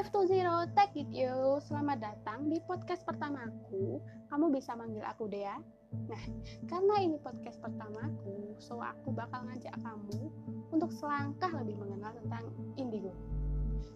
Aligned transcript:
520 0.00 0.72
Take 0.72 1.04
It 1.04 1.12
Selamat 1.60 2.00
datang 2.00 2.48
di 2.48 2.56
podcast 2.64 3.04
pertamaku. 3.04 4.00
Kamu 4.32 4.48
bisa 4.48 4.72
manggil 4.72 5.04
aku 5.04 5.28
Dea. 5.28 5.60
Nah, 6.08 6.24
karena 6.72 7.04
ini 7.04 7.20
podcast 7.20 7.60
pertamaku 7.60 8.56
So 8.64 8.80
aku 8.80 9.12
bakal 9.12 9.44
ngajak 9.44 9.76
kamu 9.76 10.32
Untuk 10.72 10.88
selangkah 10.96 11.52
lebih 11.52 11.76
mengenal 11.76 12.16
tentang 12.16 12.48
indigo. 12.80 13.12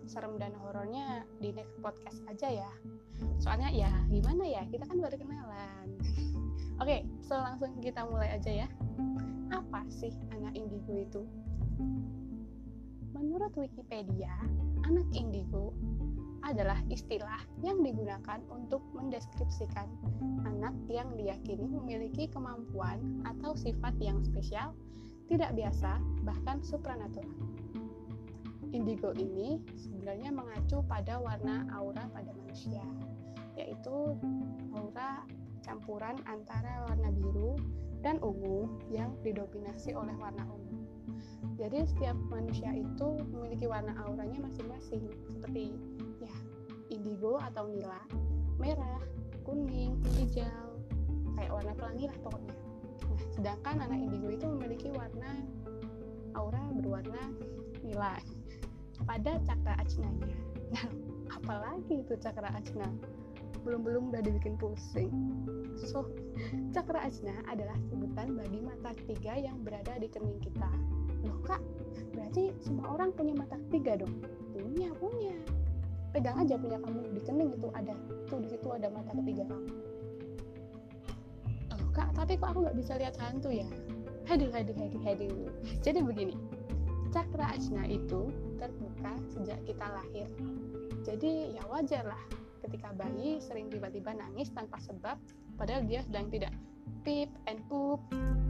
Serem 0.05 0.37
dan 0.37 0.53
horornya 0.61 1.25
di 1.41 1.57
next 1.57 1.73
podcast 1.81 2.21
aja 2.29 2.53
ya. 2.53 2.71
Soalnya 3.41 3.73
ya 3.73 3.89
gimana 4.13 4.45
ya, 4.45 4.69
kita 4.69 4.85
kan 4.85 5.01
baru 5.01 5.17
kenalan. 5.17 5.89
Oke, 6.85 7.09
so 7.25 7.33
langsung 7.33 7.81
kita 7.81 8.05
mulai 8.05 8.29
aja 8.37 8.53
ya. 8.53 8.69
Apa 9.49 9.81
sih 9.89 10.13
anak 10.37 10.53
indigo 10.53 11.01
itu? 11.01 11.25
Menurut 13.17 13.57
Wikipedia, 13.57 14.37
anak 14.85 15.09
indigo 15.17 15.73
adalah 16.45 16.77
istilah 16.93 17.41
yang 17.65 17.81
digunakan 17.81 18.41
untuk 18.53 18.85
mendeskripsikan 18.93 19.89
anak 20.45 20.77
yang 20.93 21.09
diyakini 21.17 21.65
memiliki 21.65 22.29
kemampuan 22.29 23.01
atau 23.25 23.57
sifat 23.57 23.97
yang 23.97 24.21
spesial, 24.21 24.77
tidak 25.33 25.57
biasa, 25.57 25.97
bahkan 26.23 26.61
supranatural. 26.61 27.33
Indigo 28.77 29.15
ini 29.17 29.63
sebenarnya 29.79 30.35
mengacu 30.35 30.85
pada 30.85 31.17
warna 31.23 31.65
aura 31.73 32.05
pada 32.13 32.35
manusia, 32.35 32.83
yaitu 33.57 34.19
aura 34.77 35.25
campuran 35.65 36.21
antara 36.29 36.85
warna 36.91 37.09
biru 37.15 37.57
dan 38.05 38.21
ungu 38.21 38.69
yang 38.93 39.17
didominasi 39.25 39.97
oleh 39.97 40.13
warna 40.21 40.45
ungu. 40.45 40.85
Jadi 41.57 41.89
setiap 41.89 42.19
manusia 42.29 42.69
itu 42.77 43.17
memiliki 43.33 43.65
warna 43.65 43.97
auranya 44.05 44.45
masing-masing 44.45 45.09
seperti 45.33 45.73
ya 46.21 46.35
indigo 46.93 47.41
atau 47.41 47.65
nila, 47.65 48.05
merah, 48.61 49.01
kuning, 49.49 49.97
hijau, 50.21 50.77
kayak 51.41 51.51
warna 51.51 51.73
pelangi 51.73 52.05
lah 52.13 52.19
pokoknya. 52.21 52.55
Nah, 53.09 53.21
sedangkan 53.33 53.77
anak 53.89 53.99
indigo 53.99 54.29
itu 54.29 54.47
memiliki 54.53 54.89
warna 54.93 55.41
aura 56.37 56.61
berwarna 56.77 57.25
nila 57.81 58.21
pada 59.09 59.41
cakra 59.49 59.75
ajnanya. 59.81 60.39
Nah, 60.75 60.87
apalagi 61.41 62.05
itu 62.05 62.15
cakra 62.21 62.51
ajna? 62.53 62.89
Belum-belum 63.65 64.13
udah 64.13 64.21
dibikin 64.21 64.61
pusing. 64.61 65.11
So, 65.81 66.07
cakra 66.71 67.09
ajna 67.09 67.35
adalah 67.49 67.75
sebutan 67.89 68.37
bagi 68.37 68.61
mata 68.61 68.93
tiga 69.09 69.35
yang 69.41 69.59
berada 69.65 69.97
di 69.99 70.07
kening 70.07 70.39
kita. 70.39 70.69
Loh 71.25 71.41
kak 71.43 71.65
berarti 72.13 72.53
semua 72.61 72.95
orang 72.95 73.11
punya 73.17 73.35
mata 73.35 73.57
ketiga 73.67 74.05
dong? 74.05 74.21
Punya 74.53 74.93
punya. 75.01 75.35
Pegang 76.15 76.39
aja 76.39 76.55
punya 76.61 76.79
kamu 76.79 77.01
di 77.17 77.21
kening 77.25 77.51
itu 77.59 77.69
ada 77.75 77.97
tuh 78.31 78.39
di 78.39 78.49
situ 78.53 78.69
ada 78.71 78.93
mata 78.93 79.11
ketiga 79.17 79.49
kamu. 79.49 79.73
Loh 81.75 81.91
kak 81.97 82.09
tapi 82.13 82.37
kok 82.37 82.53
aku 82.53 82.69
nggak 82.69 82.79
bisa 82.79 82.93
lihat 83.01 83.17
hantu 83.17 83.51
ya? 83.51 83.67
Haduh 84.29 84.53
haduh 84.53 84.77
haduh 84.77 85.03
haduh. 85.03 85.49
Jadi 85.81 85.99
begini 86.05 86.37
cakra 87.11 87.57
ajna 87.57 87.89
itu 87.89 88.29
terbuka 88.61 89.13
sejak 89.33 89.59
kita 89.65 89.87
lahir. 89.89 90.29
Jadi 91.05 91.57
ya 91.57 91.63
wajar 91.73 92.05
lah 92.05 92.23
ketika 92.65 92.91
bayi 92.97 93.39
sering 93.45 93.69
tiba-tiba 93.69 94.17
nangis 94.17 94.49
tanpa 94.51 94.81
sebab 94.81 95.21
padahal 95.61 95.85
dia 95.85 96.01
sedang 96.03 96.33
tidak 96.33 96.53
pip 97.05 97.29
and 97.49 97.61
poop. 97.69 98.01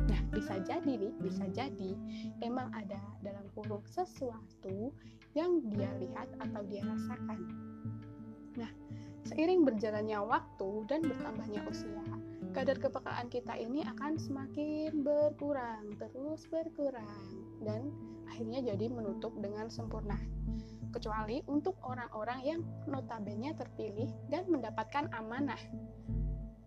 Nah 0.07 0.20
bisa 0.31 0.59
jadi 0.62 0.87
nih 0.95 1.15
bisa 1.19 1.45
jadi 1.51 1.93
emang 2.42 2.70
ada 2.75 3.01
dalam 3.27 3.47
kurung 3.59 3.83
sesuatu 3.91 4.95
yang 5.35 5.59
dia 5.75 5.91
lihat 5.98 6.31
atau 6.39 6.62
dia 6.70 6.87
rasakan. 6.87 7.41
Nah 8.55 8.70
seiring 9.27 9.67
berjalannya 9.67 10.19
waktu 10.23 10.70
dan 10.86 11.01
bertambahnya 11.03 11.61
usia 11.67 12.05
kadar 12.55 12.79
kepekaan 12.79 13.27
kita 13.35 13.58
ini 13.58 13.83
akan 13.83 14.14
semakin 14.14 15.03
berkurang 15.03 15.91
terus 15.98 16.47
berkurang 16.47 17.35
dan 17.67 17.91
akhirnya 18.30 18.63
jadi 18.63 18.86
menutup 18.95 19.35
dengan 19.42 19.67
sempurna 19.67 20.14
kecuali 20.94 21.42
untuk 21.50 21.74
orang-orang 21.82 22.40
yang 22.46 22.60
notabene 22.86 23.50
terpilih 23.58 24.06
dan 24.30 24.46
mendapatkan 24.46 25.10
amanah 25.10 25.58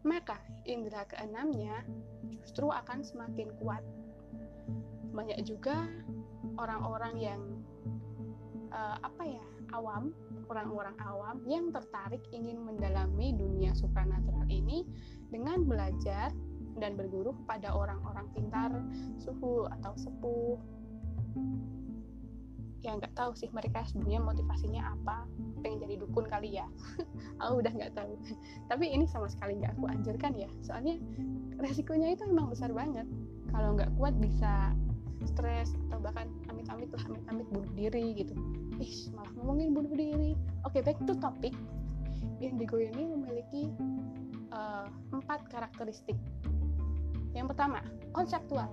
maka 0.07 0.39
indera 0.63 1.03
keenamnya 1.03 1.83
justru 2.39 2.71
akan 2.71 3.03
semakin 3.03 3.51
kuat. 3.59 3.83
Banyak 5.11 5.43
juga 5.43 5.83
orang-orang 6.55 7.13
yang 7.19 7.41
uh, 8.71 8.95
apa 9.03 9.23
ya 9.27 9.45
awam, 9.75 10.15
orang-orang 10.47 10.95
awam 11.03 11.43
yang 11.43 11.75
tertarik 11.75 12.23
ingin 12.31 12.63
mendalami 12.63 13.35
dunia 13.35 13.75
supranatural 13.75 14.47
ini 14.47 14.87
dengan 15.27 15.67
belajar 15.67 16.31
dan 16.79 16.95
berguru 16.95 17.35
pada 17.43 17.75
orang-orang 17.75 18.31
pintar, 18.31 18.71
suhu 19.19 19.67
atau 19.81 19.91
sepuh 19.99 20.55
ya 22.85 22.93
nggak 22.93 23.13
tahu 23.17 23.33
sih 23.33 23.49
mereka 23.49 23.81
sebenarnya 23.89 24.21
motivasinya 24.21 24.93
apa 24.93 25.25
pengen 25.65 25.81
jadi 25.83 25.95
dukun 26.01 26.25
kali 26.29 26.61
ya. 26.61 26.65
Aku 27.41 27.61
udah 27.61 27.73
nggak 27.73 27.93
tahu. 27.97 28.13
Tapi 28.69 28.85
ini 28.89 29.05
sama 29.09 29.29
sekali 29.29 29.57
nggak 29.61 29.77
aku 29.77 29.85
anjurkan 29.89 30.33
ya. 30.37 30.49
Soalnya 30.65 30.97
resikonya 31.57 32.13
itu 32.13 32.25
memang 32.29 32.53
besar 32.53 32.69
banget. 32.73 33.05
Kalau 33.53 33.77
nggak 33.77 33.89
kuat 33.97 34.13
bisa 34.17 34.73
stres 35.25 35.73
atau 35.89 35.97
bahkan 35.99 36.29
amit-amit 36.47 36.89
lah 36.93 37.03
amit-amit 37.09 37.47
bunuh 37.49 37.71
diri 37.73 38.05
gitu. 38.17 38.33
Ih 38.77 39.09
malah 39.13 39.33
ngomongin 39.41 39.73
bunuh 39.73 39.93
diri. 39.93 40.33
Oke 40.65 40.79
okay, 40.79 40.81
back 40.85 40.97
to 41.05 41.13
topic. 41.17 41.53
Indigo 42.37 42.77
ini 42.77 43.03
memiliki 43.09 43.73
uh, 44.53 44.89
empat 45.13 45.49
karakteristik. 45.49 46.17
Yang 47.33 47.53
pertama 47.53 47.81
konseptual. 48.13 48.69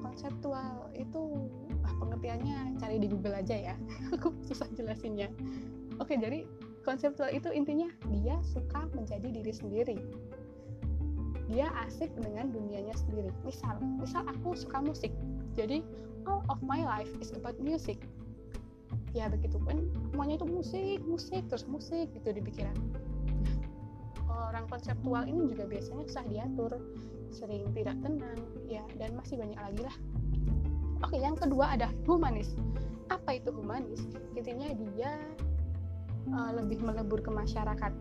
Konseptual 0.00 0.92
itu 0.96 1.48
ah, 1.86 1.94
pengertiannya 1.98 2.78
cari 2.78 2.96
di 2.98 3.08
Google 3.10 3.38
aja 3.38 3.72
ya. 3.72 3.74
Aku 4.14 4.34
susah 4.46 4.66
jelasinnya. 4.74 5.30
Oke 6.00 6.16
jadi 6.18 6.48
konseptual 6.82 7.30
itu 7.30 7.48
intinya 7.54 7.86
dia 8.10 8.38
suka 8.42 8.90
menjadi 8.96 9.28
diri 9.30 9.52
sendiri. 9.52 9.96
Dia 11.52 11.68
asik 11.84 12.10
dengan 12.16 12.50
dunianya 12.50 12.96
sendiri. 12.96 13.28
Misal 13.44 13.76
misal 14.00 14.24
aku 14.24 14.56
suka 14.56 14.80
musik. 14.80 15.12
Jadi 15.54 15.84
all 16.24 16.42
of 16.48 16.58
my 16.64 16.80
life 16.80 17.10
is 17.20 17.30
about 17.36 17.54
music. 17.60 18.00
Ya 19.12 19.28
begitu 19.28 19.60
pun 19.60 19.92
semuanya 20.10 20.40
itu 20.40 20.48
musik 20.48 20.98
musik 21.04 21.44
terus 21.52 21.68
musik 21.68 22.08
gitu 22.16 22.32
di 22.32 22.40
pikiran. 22.40 22.74
Orang 24.32 24.64
konseptual 24.72 25.28
ini 25.28 25.52
juga 25.52 25.68
biasanya 25.68 26.08
susah 26.08 26.24
diatur. 26.26 26.72
Sering 27.32 27.68
tidak 27.76 28.00
tenang 28.00 28.40
ya 28.68 28.84
dan 28.96 29.12
masih 29.16 29.36
banyak 29.36 29.56
lagi 29.60 29.80
lah 29.84 29.96
oke 31.02 31.16
yang 31.18 31.36
kedua 31.36 31.74
ada 31.74 31.90
humanis. 32.08 32.54
Apa 33.10 33.36
itu 33.38 33.52
humanis? 33.52 34.02
Intinya 34.38 34.72
dia 34.72 35.12
uh, 36.30 36.50
lebih 36.56 36.80
melebur 36.80 37.20
ke 37.20 37.30
masyarakat. 37.30 37.92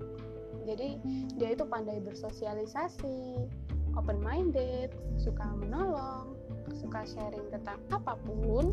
Jadi 0.65 1.01
dia 1.35 1.57
itu 1.57 1.65
pandai 1.65 1.99
bersosialisasi 1.99 3.49
open 3.97 4.23
minded 4.23 4.93
suka 5.19 5.43
menolong 5.59 6.37
suka 6.71 7.03
sharing 7.03 7.43
tentang 7.51 7.81
apa 7.91 8.15
pun 8.23 8.71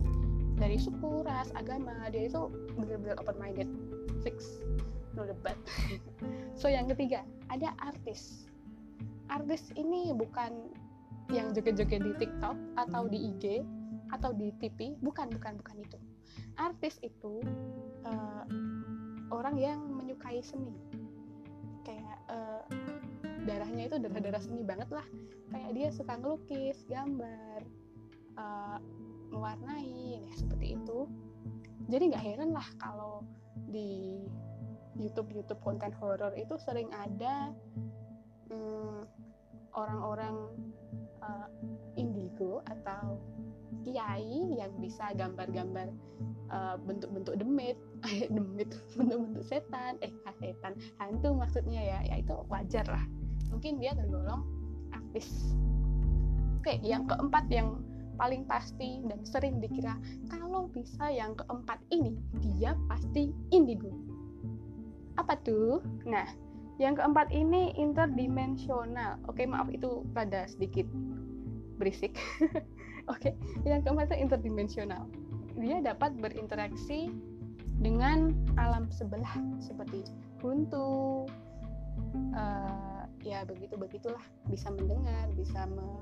dari 0.59 0.78
suku 0.78 1.27
ras 1.27 1.50
agama 1.59 2.06
dia 2.11 2.31
itu 2.31 2.50
benar-benar 2.78 3.17
open 3.19 3.37
minded 3.41 3.69
fix. 4.22 4.62
No 5.17 5.25
debat. 5.25 5.56
So 6.59 6.67
yang 6.67 6.91
ketiga 6.91 7.22
ada 7.55 7.71
artis. 7.78 8.50
Artis 9.31 9.71
ini 9.78 10.11
bukan 10.11 10.75
yang 11.31 11.55
joget-joget 11.55 12.03
di 12.03 12.12
TikTok 12.19 12.59
atau 12.75 13.06
di 13.06 13.31
IG 13.31 13.62
atau 14.13 14.33
di 14.33 14.53
TV 14.59 14.97
bukan 15.01 15.29
bukan 15.32 15.61
bukan 15.61 15.77
itu. 15.82 15.99
Artis 16.59 16.99
itu 17.05 17.43
uh, 18.06 18.44
orang 19.31 19.56
yang 19.59 19.81
menyukai 19.94 20.41
seni. 20.41 20.75
Kayak 21.85 22.19
uh, 22.29 22.65
darahnya 23.44 23.88
itu 23.88 23.97
darah-darah 24.00 24.43
seni 24.43 24.62
banget 24.65 24.88
lah. 24.93 25.06
Kayak 25.49 25.71
dia 25.77 25.88
suka 25.93 26.17
ngelukis 26.21 26.85
gambar 26.88 27.61
uh, 28.37 28.79
mewarnai 29.32 30.25
ya 30.25 30.32
seperti 30.37 30.77
itu. 30.77 31.09
Jadi 31.88 32.12
nggak 32.12 32.25
heran 32.25 32.50
lah 32.53 32.69
kalau 32.77 33.25
di 33.69 34.21
YouTube 34.99 35.31
YouTube 35.31 35.62
konten 35.62 35.94
horor 35.97 36.35
itu 36.35 36.59
sering 36.59 36.91
ada 36.91 37.55
hmm, 38.50 39.06
orang-orang 39.75 40.37
uh, 41.23 41.49
indigo 41.99 42.62
atau 42.67 43.19
kiai 43.85 44.59
yang 44.59 44.73
bisa 44.81 45.12
gambar-gambar 45.17 45.88
uh, 46.50 46.76
bentuk-bentuk 46.82 47.38
demit, 47.41 47.76
demit 48.35 48.70
bentuk-bentuk 48.97 49.44
setan, 49.44 49.97
eh 50.05 50.12
setan 50.38 50.76
hantu 51.00 51.35
maksudnya 51.35 51.81
ya, 51.81 51.99
ya 52.05 52.17
itu 52.20 52.35
wajar 52.49 52.85
lah. 52.88 53.05
Mungkin 53.49 53.81
dia 53.81 53.97
tergolong 53.97 54.44
artis. 54.93 55.56
Oke, 56.61 56.81
yang 56.85 57.06
keempat 57.06 57.49
yang 57.49 57.81
paling 58.19 58.43
pasti 58.50 58.99
dan 59.06 59.23
sering 59.23 59.62
dikira 59.62 59.94
kalau 60.26 60.67
bisa 60.75 61.06
yang 61.06 61.38
keempat 61.38 61.79
ini 61.94 62.19
dia 62.43 62.75
pasti 62.91 63.31
indigo. 63.55 63.94
apa 65.19 65.35
tuh 65.43 65.82
nah 66.06 66.26
yang 66.79 66.95
keempat 66.95 67.35
ini 67.35 67.75
interdimensional. 67.75 69.19
Oke 69.27 69.45
maaf 69.45 69.67
itu 69.71 70.07
pada 70.15 70.47
sedikit 70.47 70.87
berisik. 71.77 72.15
Oke 73.13 73.35
yang 73.67 73.83
keempat 73.83 74.15
itu 74.15 74.31
interdimensional. 74.31 75.11
Dia 75.59 75.83
dapat 75.83 76.15
berinteraksi 76.23 77.11
dengan 77.83 78.35
alam 78.59 78.91
sebelah 78.91 79.35
seperti 79.59 80.07
buntu 80.39 81.27
uh, 82.39 83.03
ya 83.27 83.43
begitu 83.43 83.75
begitulah. 83.75 84.23
Bisa 84.47 84.71
mendengar 84.71 85.35
bisa 85.35 85.67
me 85.67 85.99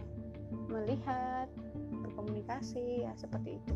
melihat 0.70 1.48
berkomunikasi 2.04 3.08
ya 3.08 3.16
seperti 3.16 3.58
itu. 3.64 3.74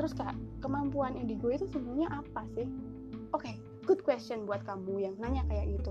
Terus 0.00 0.16
kak 0.16 0.32
kemampuan 0.64 1.12
indigo 1.12 1.52
itu 1.52 1.68
sebenarnya 1.68 2.08
apa 2.24 2.48
sih? 2.56 2.64
Oke 3.36 3.52
okay, 3.52 3.56
good 3.90 4.06
question 4.06 4.46
buat 4.46 4.62
kamu 4.62 5.02
yang 5.02 5.18
nanya 5.18 5.42
kayak 5.50 5.74
gitu. 5.74 5.90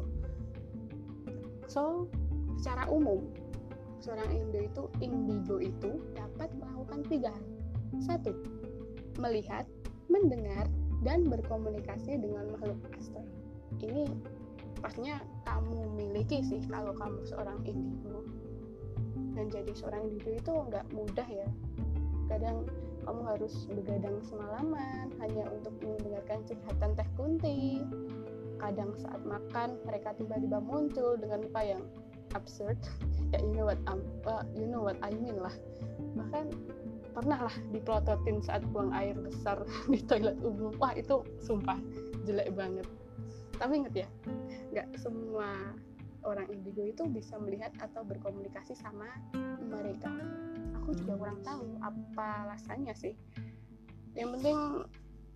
So 1.68 2.08
secara 2.56 2.88
umum 2.88 3.28
seorang 4.00 4.32
indigo 4.32 4.64
itu 4.64 4.84
indigo 5.04 5.60
itu 5.60 6.00
dapat 6.16 6.48
melakukan 6.56 7.04
tiga 7.12 7.36
hal. 7.36 7.46
Satu 8.00 8.32
melihat 9.20 9.68
mendengar 10.08 10.64
dan 11.04 11.28
berkomunikasi 11.28 12.16
dengan 12.24 12.56
makhluk 12.56 12.80
astral. 12.96 13.28
Ini 13.84 14.08
pastinya 14.80 15.20
kamu 15.44 15.92
miliki 16.00 16.40
sih 16.40 16.64
kalau 16.72 16.96
kamu 16.96 17.20
seorang 17.28 17.60
indigo. 17.68 18.24
Dan 19.36 19.52
jadi 19.52 19.76
seorang 19.76 20.08
indigo 20.08 20.40
itu 20.40 20.52
nggak 20.56 20.88
mudah 20.96 21.28
ya 21.28 21.52
kadang 22.30 22.70
kamu 23.10 23.22
harus 23.26 23.66
begadang 23.74 24.22
semalaman 24.22 25.10
hanya 25.18 25.50
untuk 25.50 25.74
mendengarkan 25.82 26.46
curhatan 26.46 26.92
teh 26.94 27.10
kunti. 27.18 27.82
Kadang 28.62 28.94
saat 29.02 29.24
makan 29.26 29.82
mereka 29.88 30.14
tiba-tiba 30.14 30.62
muncul 30.62 31.18
dengan 31.18 31.42
muka 31.50 31.62
yang 31.66 31.84
absurd. 32.38 32.78
Ya 33.30 33.38
you 33.46 33.54
know 33.54 33.70
what 33.70 33.78
um, 33.86 34.02
uh, 34.26 34.42
you 34.58 34.66
know 34.66 34.82
what 34.82 34.98
I 35.06 35.14
mean 35.14 35.38
lah. 35.38 35.54
Bahkan 36.18 36.50
pernah 37.14 37.46
lah 37.46 37.56
dipelototin 37.70 38.42
saat 38.42 38.66
buang 38.74 38.90
air 38.90 39.14
besar 39.14 39.62
di 39.94 40.02
toilet 40.02 40.34
umum. 40.42 40.74
Wah 40.82 40.98
itu 40.98 41.22
sumpah 41.38 41.78
jelek 42.26 42.50
banget. 42.58 42.90
Tapi 43.62 43.86
inget 43.86 44.06
ya 44.06 44.08
nggak 44.74 44.98
semua 44.98 45.78
orang 46.26 46.50
indigo 46.50 46.82
itu 46.82 47.06
bisa 47.06 47.38
melihat 47.38 47.70
atau 47.78 48.02
berkomunikasi 48.02 48.74
sama 48.74 49.14
mereka 49.62 50.10
aku 50.90 51.06
juga 51.06 51.22
kurang 51.22 51.46
tahu 51.46 51.78
apa 51.86 52.50
alasannya 52.50 52.98
sih. 52.98 53.14
Yang 54.18 54.42
penting 54.42 54.58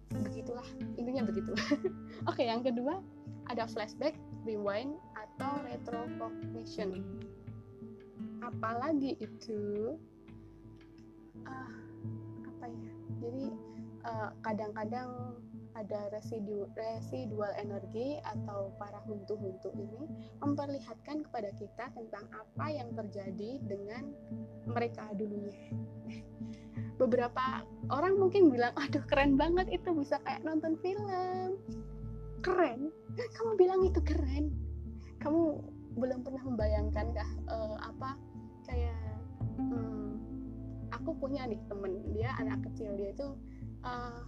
begitulah 0.09 0.65
intinya 0.97 1.29
begitu. 1.29 1.53
Oke 2.29 2.49
yang 2.49 2.65
kedua 2.65 3.05
ada 3.53 3.69
flashback 3.69 4.17
rewind 4.49 4.97
atau 5.13 5.61
retrocognition 5.69 7.05
apalagi 8.41 9.13
itu 9.21 9.93
uh, 11.45 11.77
apa 12.49 12.65
ya? 12.73 12.89
Jadi 13.21 13.45
uh, 14.09 14.33
kadang-kadang 14.41 15.37
ada 15.73 16.09
residu 16.13 16.69
residual 16.77 17.49
energi 17.57 18.21
atau 18.21 18.73
para 18.77 19.01
huntu-huntu 19.05 19.73
ini 19.73 20.05
memperlihatkan 20.41 21.25
kepada 21.29 21.49
kita 21.57 21.89
tentang 21.93 22.25
apa 22.29 22.65
yang 22.69 22.89
terjadi 22.93 23.61
dengan 23.65 24.13
mereka 24.69 25.09
dulunya. 25.17 25.73
Beberapa 27.01 27.65
orang 27.89 28.21
mungkin 28.21 28.53
bilang, 28.53 28.71
aduh 28.77 29.01
keren 29.09 29.33
banget 29.33 29.65
itu 29.73 29.89
bisa 29.97 30.21
kayak 30.21 30.45
nonton 30.45 30.77
film. 30.79 31.57
Keren? 32.45 32.93
Kamu 33.17 33.57
bilang 33.57 33.81
itu 33.81 33.97
keren? 34.05 34.53
Kamu 35.17 35.73
belum 35.97 36.25
pernah 36.25 36.43
membayangkan 36.45 37.05
kah 37.13 37.29
uh, 37.49 37.77
apa 37.81 38.17
kayak 38.65 38.97
hmm, 39.61 40.17
aku 40.89 41.13
punya 41.17 41.45
nih 41.45 41.61
temen 41.69 42.01
dia 42.13 42.33
anak 42.41 42.65
kecil 42.65 42.97
dia 42.97 43.13
itu 43.13 43.27
uh, 43.85 44.25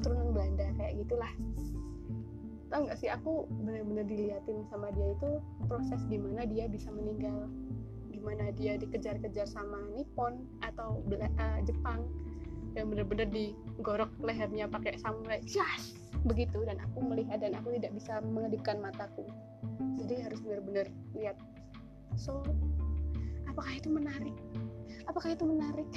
keturunan 0.00 0.32
Belanda 0.32 0.66
kayak 0.80 0.96
gitulah. 1.04 1.32
Tau 2.72 2.88
nggak 2.88 2.96
sih 2.96 3.12
aku 3.12 3.44
bener-bener 3.60 4.08
diliatin 4.08 4.64
sama 4.72 4.88
dia 4.96 5.12
itu 5.12 5.30
proses 5.68 6.00
di 6.08 6.16
mana 6.16 6.48
dia 6.48 6.64
bisa 6.72 6.88
meninggal. 6.88 7.52
Gimana 8.08 8.48
dia 8.56 8.80
dikejar-kejar 8.80 9.44
sama 9.44 9.76
Nippon 9.92 10.48
atau 10.64 11.04
uh, 11.04 11.60
Jepang. 11.68 12.08
Dan 12.72 12.88
bener-bener 12.88 13.26
digorok 13.28 14.08
lehernya 14.22 14.70
pakai 14.70 14.96
samurai 14.96 15.44
yes! 15.44 15.92
begitu. 16.24 16.64
Dan 16.64 16.80
aku 16.80 17.04
melihat 17.04 17.44
dan 17.44 17.52
aku 17.58 17.76
tidak 17.76 17.92
bisa 17.92 18.24
mengedipkan 18.24 18.80
mataku. 18.80 19.28
Jadi 20.00 20.24
harus 20.24 20.40
benar-benar 20.40 20.86
lihat. 21.12 21.36
So 22.16 22.40
apakah 23.50 23.76
itu 23.76 23.92
menarik? 23.92 24.36
Apakah 25.10 25.34
itu 25.34 25.44
menarik? 25.44 25.90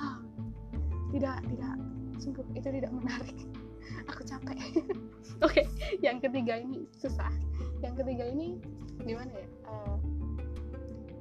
Oh, 0.00 0.18
tidak 1.12 1.44
tidak 1.52 1.76
sungguh 2.18 2.44
itu 2.54 2.68
tidak 2.68 2.92
menarik. 2.92 3.38
Aku 4.10 4.22
capek. 4.26 4.58
Oke 5.44 5.62
okay, 5.62 5.66
yang 6.02 6.18
ketiga 6.18 6.58
ini 6.58 6.84
susah. 6.98 7.30
Yang 7.80 8.04
ketiga 8.04 8.24
ini 8.26 8.58
gimana 9.06 9.30
ya? 9.30 9.48
Uh, 9.64 9.96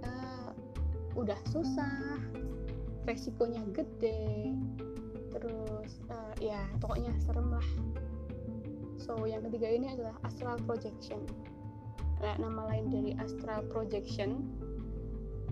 uh, 0.04 0.50
udah 1.14 1.38
susah 1.54 2.22
resikonya 3.08 3.64
gede 3.72 4.52
terus 5.32 6.02
uh, 6.10 6.34
ya 6.42 6.66
pokoknya 6.82 7.14
serem 7.24 7.54
lah. 7.54 7.68
So 8.98 9.24
yang 9.30 9.46
ketiga 9.48 9.70
ini 9.70 9.94
adalah 9.94 10.18
astral 10.26 10.58
projection. 10.66 11.22
Nah, 12.18 12.34
nama 12.42 12.66
lain 12.74 12.90
dari 12.90 13.12
astral 13.22 13.62
projection 13.70 14.42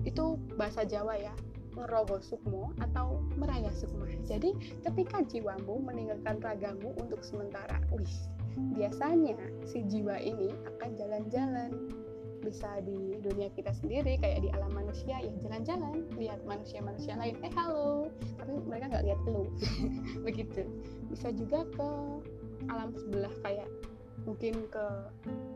itu 0.01 0.38
bahasa 0.57 0.86
Jawa 0.86 1.18
ya 1.18 1.33
ngerogoh 1.75 2.24
sukmo 2.24 2.72
atau 2.80 3.19
meraya 3.36 3.69
sukma. 3.75 4.07
Jadi 4.24 4.56
ketika 4.81 5.22
jiwamu 5.27 5.83
meninggalkan 5.83 6.39
ragamu 6.39 6.95
untuk 6.98 7.22
sementara, 7.22 7.83
wih, 7.92 8.16
biasanya 8.75 9.38
si 9.68 9.83
jiwa 9.86 10.16
ini 10.18 10.56
akan 10.75 10.89
jalan-jalan. 10.95 11.72
Bisa 12.45 12.77
di 12.86 13.18
dunia 13.25 13.50
kita 13.57 13.74
sendiri 13.74 14.22
kayak 14.22 14.45
di 14.45 14.54
alam 14.54 14.69
manusia 14.69 15.18
ya 15.18 15.33
jalan-jalan. 15.42 16.06
Lihat 16.13 16.45
manusia-manusia 16.45 17.18
lain 17.18 17.42
eh 17.42 17.54
halo. 17.57 18.13
Tapi 18.38 18.51
mereka 18.69 18.86
nggak 18.94 19.06
lihat 19.10 19.19
lu. 19.25 19.50
Begitu. 20.30 20.62
Bisa 21.10 21.34
juga 21.34 21.65
ke 21.74 21.89
alam 22.70 22.94
sebelah 22.94 23.34
kayak 23.41 23.65
mungkin 24.29 24.62
ke 24.70 24.86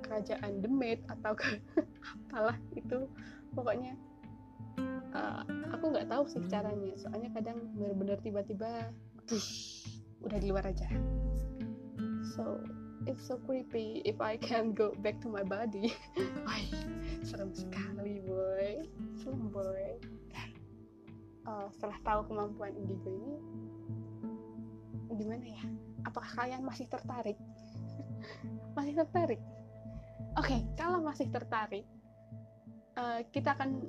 kerajaan 0.01 0.65
Demit 0.65 0.99
atau 1.05 1.37
ke 1.37 1.61
apalah 2.25 2.57
itu. 2.73 3.05
Pokoknya 3.53 3.93
uh, 5.13 5.41
aku 5.73 5.93
nggak 5.93 6.09
tahu 6.09 6.23
sih 6.29 6.41
caranya. 6.49 6.93
Soalnya 6.97 7.29
kadang 7.33 7.57
benar-benar 7.77 8.17
tiba-tiba 8.21 8.91
udah 10.25 10.37
di 10.41 10.47
luar 10.49 10.65
aja. 10.67 10.89
So 12.35 12.61
it's 13.07 13.25
so 13.25 13.41
creepy. 13.43 14.01
If 14.05 14.21
I 14.21 14.37
can 14.37 14.73
go 14.75 14.93
back 15.01 15.21
to 15.25 15.29
my 15.31 15.45
body 15.45 15.93
Wah, 16.45 16.61
serem 17.25 17.53
sekali 17.53 18.21
boy. 18.25 18.85
Serem 19.21 19.49
boy. 19.49 19.99
Uh, 21.49 21.65
setelah 21.73 21.97
tahu 22.05 22.21
kemampuan 22.29 22.77
indigo 22.77 23.09
ini 23.09 23.35
gimana 25.19 25.43
ya? 25.43 25.63
Apakah 26.07 26.31
kalian 26.31 26.63
masih 26.63 26.87
tertarik? 26.87 27.35
Masih 28.77 28.95
tertarik? 28.95 29.41
Oke 30.39 30.55
okay, 30.55 30.61
kalau 30.79 31.03
masih 31.03 31.27
tertarik 31.27 31.83
uh, 32.95 33.19
kita 33.31 33.55
akan 33.55 33.83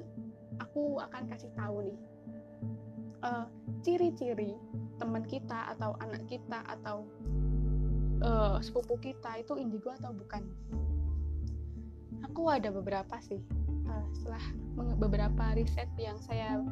aku 0.61 1.01
akan 1.01 1.23
kasih 1.33 1.51
tahu 1.57 1.89
nih. 1.89 1.99
Uh, 3.21 3.45
ciri-ciri 3.85 4.57
teman 4.97 5.25
kita 5.25 5.73
atau 5.77 5.97
anak 6.01 6.25
kita 6.29 6.65
atau 6.65 7.05
uh, 8.25 8.61
sepupu 8.61 9.01
kita 9.01 9.41
itu 9.41 9.57
indigo 9.57 9.93
atau 9.93 10.13
bukan? 10.13 10.45
Aku 12.29 12.49
ada 12.53 12.69
beberapa 12.69 13.17
sih. 13.25 13.41
Uh, 13.89 14.07
setelah 14.15 14.45
beberapa 15.01 15.57
riset 15.57 15.91
yang 15.99 16.21
saya 16.23 16.63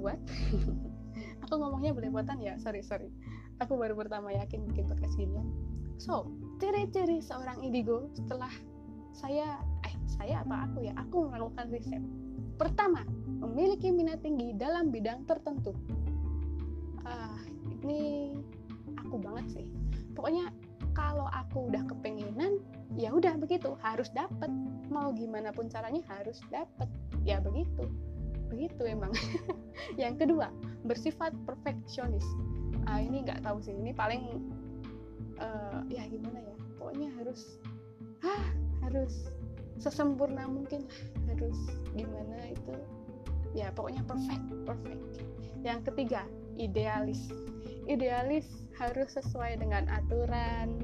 buat 0.00 0.16
aku 1.44 1.54
ngomongnya 1.60 1.92
belepotan 1.94 2.40
ya 2.42 2.58
sorry 2.58 2.82
sorry. 2.82 3.10
Aku 3.62 3.78
baru 3.78 3.94
pertama 3.94 4.34
yakin 4.34 4.66
bikin 4.70 4.90
podcast 4.90 5.14
ginian 5.14 5.46
so 5.94 6.26
ciri-ciri 6.58 7.22
seorang 7.22 7.62
indigo 7.62 8.10
setelah 8.18 8.50
saya 9.14 9.62
eh 9.86 9.94
saya 10.10 10.42
apa 10.42 10.66
aku 10.66 10.90
ya? 10.90 10.94
Aku 11.06 11.30
melakukan 11.30 11.70
riset. 11.70 12.02
Pertama 12.58 13.06
memiliki 13.40 13.90
minat 13.90 14.22
tinggi 14.22 14.54
dalam 14.54 14.90
bidang 14.90 15.26
tertentu. 15.26 15.74
Uh, 17.04 17.38
ini 17.82 18.32
aku 18.98 19.16
banget 19.20 19.60
sih. 19.60 19.66
Pokoknya 20.14 20.50
kalau 20.94 21.26
aku 21.30 21.68
udah 21.68 21.82
kepenginan, 21.90 22.62
ya 22.94 23.10
udah 23.10 23.34
begitu, 23.34 23.74
harus 23.82 24.08
dapet. 24.14 24.48
Mau 24.88 25.10
gimana 25.10 25.50
pun 25.50 25.66
caranya 25.66 26.00
harus 26.06 26.38
dapet. 26.54 26.86
Ya 27.26 27.42
begitu, 27.42 27.90
begitu 28.48 28.86
emang. 28.86 29.10
Yang 30.00 30.26
kedua, 30.26 30.54
bersifat 30.86 31.34
perfeksionis. 31.44 32.24
Uh, 32.86 33.00
ini 33.02 33.26
nggak 33.26 33.42
tahu 33.42 33.58
sih, 33.64 33.74
ini 33.74 33.90
paling 33.90 34.38
uh, 35.42 35.82
ya 35.90 36.06
gimana 36.06 36.38
ya. 36.38 36.56
Pokoknya 36.78 37.10
harus 37.18 37.58
ah 38.22 38.44
harus 38.86 39.28
sesempurna 39.80 40.46
mungkin 40.46 40.86
harus 41.26 41.58
gimana 41.92 42.38
itu 42.48 42.74
ya 43.54 43.70
pokoknya 43.72 44.02
perfect 44.04 44.44
perfect. 44.66 45.00
Yang 45.62 45.80
ketiga 45.92 46.26
idealis. 46.58 47.30
Idealis 47.86 48.66
harus 48.76 49.14
sesuai 49.14 49.62
dengan 49.62 49.86
aturan. 49.88 50.82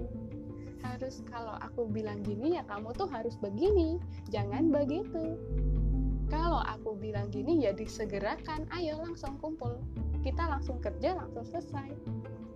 Harus 0.81 1.21
kalau 1.29 1.57
aku 1.61 1.85
bilang 1.91 2.25
gini 2.25 2.57
ya 2.57 2.65
kamu 2.65 2.95
tuh 2.97 3.11
harus 3.11 3.37
begini. 3.43 4.01
Jangan 4.33 4.73
begitu. 4.73 5.37
Kalau 6.31 6.63
aku 6.63 6.95
bilang 6.95 7.29
gini 7.35 7.67
ya 7.67 7.75
disegerakan. 7.75 8.65
Ayo 8.71 9.03
langsung 9.03 9.37
kumpul. 9.43 9.83
Kita 10.23 10.47
langsung 10.47 10.79
kerja 10.79 11.19
langsung 11.19 11.43
selesai. 11.43 11.91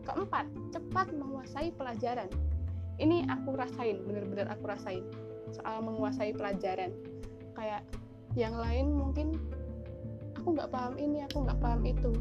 Keempat 0.05 0.47
cepat 0.71 1.11
menguasai 1.11 1.75
pelajaran. 1.75 2.31
Ini 3.01 3.27
aku 3.27 3.59
rasain 3.59 4.07
bener-bener 4.07 4.47
aku 4.47 4.71
rasain 4.71 5.03
soal 5.51 5.83
menguasai 5.83 6.31
pelajaran. 6.37 6.95
Kayak 7.59 7.83
yang 8.39 8.55
lain 8.55 8.95
mungkin 8.95 9.35
aku 10.45 10.61
nggak 10.61 10.69
paham 10.77 10.95
ini 11.01 11.25
aku 11.25 11.49
nggak 11.49 11.57
paham 11.57 11.81
itu. 11.89 12.13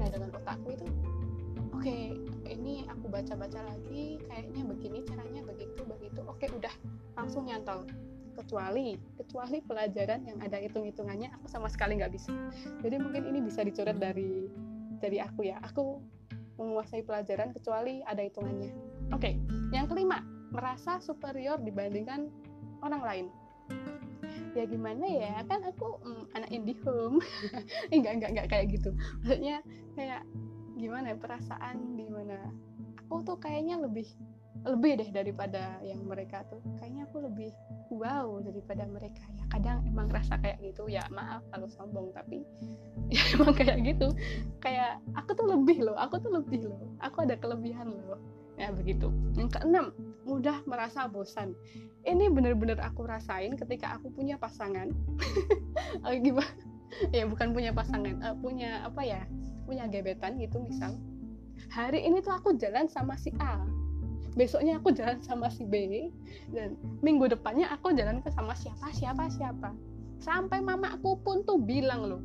Nah 0.00 0.08
dengan 0.08 0.32
otakku 0.32 0.72
itu 0.72 0.88
oke 1.76 1.84
okay, 1.84 2.16
ini 2.48 2.88
aku 2.88 3.04
baca-baca 3.12 3.60
lagi 3.68 4.16
kayaknya 4.24 4.64
begini 4.64 4.98
caranya 5.04 5.44
begitu 5.44 5.84
begitu. 5.84 6.24
Oke 6.24 6.48
okay, 6.48 6.56
udah 6.56 6.72
langsung 7.20 7.44
nyantol. 7.44 7.84
Kecuali 8.32 8.96
kecuali 9.20 9.60
pelajaran 9.60 10.24
yang 10.24 10.40
ada 10.40 10.56
hitung-hitungannya 10.56 11.36
aku 11.36 11.52
sama 11.52 11.68
sekali 11.68 12.00
nggak 12.00 12.16
bisa. 12.16 12.32
Jadi 12.80 12.96
mungkin 12.96 13.28
ini 13.28 13.44
bisa 13.44 13.60
dicoret 13.60 14.00
dari 14.00 14.48
dari 14.96 15.20
aku 15.20 15.44
ya. 15.44 15.60
Aku 15.60 16.00
menguasai 16.56 17.04
pelajaran 17.04 17.52
kecuali 17.52 18.00
ada 18.08 18.24
hitungannya. 18.24 18.72
Oke 19.12 19.20
okay. 19.20 19.34
yang 19.68 19.84
kelima 19.84 20.24
merasa 20.48 20.96
superior 21.04 21.60
dibandingkan 21.60 22.32
orang 22.80 23.04
lain 23.04 23.26
ya 24.56 24.64
gimana 24.64 25.04
ya? 25.04 25.44
Kan 25.44 25.60
aku 25.62 26.00
mm, 26.00 26.24
anak 26.32 26.50
indie 26.50 26.78
home. 26.82 27.20
Enggak 27.94 28.12
enggak 28.18 28.30
enggak 28.32 28.48
kayak 28.48 28.66
gitu. 28.72 28.90
Maksudnya 29.22 29.60
kayak 29.94 30.22
gimana 30.76 31.12
ya 31.12 31.16
perasaan 31.16 31.96
di 31.96 32.06
mana 32.08 32.52
aku 33.00 33.24
tuh 33.24 33.36
kayaknya 33.40 33.80
lebih 33.80 34.08
lebih 34.66 34.98
deh 34.98 35.10
daripada 35.12 35.78
yang 35.84 36.00
mereka 36.08 36.42
tuh. 36.48 36.58
Kayaknya 36.80 37.06
aku 37.06 37.16
lebih 37.28 37.50
wow 37.92 38.40
daripada 38.40 38.88
mereka 38.88 39.22
ya. 39.36 39.44
Kadang 39.52 39.84
emang 39.84 40.08
rasa 40.08 40.40
kayak 40.40 40.58
gitu 40.64 40.88
ya 40.88 41.04
maaf 41.12 41.44
kalau 41.52 41.68
sombong 41.68 42.10
tapi 42.16 42.42
ya 43.14 43.22
emang 43.36 43.52
kayak 43.52 43.84
gitu. 43.84 44.08
Kayak 44.64 44.98
aku 45.14 45.36
tuh 45.36 45.46
lebih 45.46 45.84
loh 45.84 45.94
aku 46.00 46.18
tuh 46.18 46.32
lebih 46.32 46.66
loh. 46.66 46.80
Aku 47.04 47.22
ada 47.22 47.36
kelebihan 47.36 47.92
loh 47.92 48.18
ya 48.56 48.72
begitu. 48.72 49.12
Yang 49.36 49.60
keenam 49.60 49.86
mudah 50.26 50.60
merasa 50.66 51.06
bosan. 51.06 51.54
Ini 52.02 52.32
bener-bener 52.32 52.80
aku 52.82 53.06
rasain 53.06 53.54
ketika 53.54 53.96
aku 53.96 54.10
punya 54.10 54.36
pasangan. 54.36 54.90
Oh, 56.02 56.12
gimana? 56.24 56.50
Ya 57.12 57.28
bukan 57.28 57.52
punya 57.52 57.76
pasangan 57.76 58.16
uh, 58.24 58.36
punya 58.40 58.80
apa 58.88 59.04
ya 59.04 59.22
punya 59.68 59.84
gebetan 59.86 60.40
gitu 60.40 60.62
misal. 60.62 60.96
Hari 61.68 62.04
ini 62.04 62.22
tuh 62.24 62.36
aku 62.36 62.56
jalan 62.56 62.88
sama 62.88 63.18
si 63.20 63.34
A. 63.42 63.60
Besoknya 64.36 64.80
aku 64.80 64.92
jalan 64.92 65.20
sama 65.20 65.48
si 65.52 65.64
B. 65.64 66.08
Dan 66.52 66.76
minggu 67.00 67.28
depannya 67.28 67.68
aku 67.72 67.92
jalan 67.92 68.20
ke 68.24 68.32
sama 68.32 68.56
siapa 68.56 68.92
siapa 68.94 69.28
siapa. 69.28 69.70
Sampai 70.16 70.64
mama 70.64 70.96
aku 70.96 71.20
pun 71.20 71.44
tuh 71.44 71.60
bilang 71.60 72.08
loh 72.08 72.22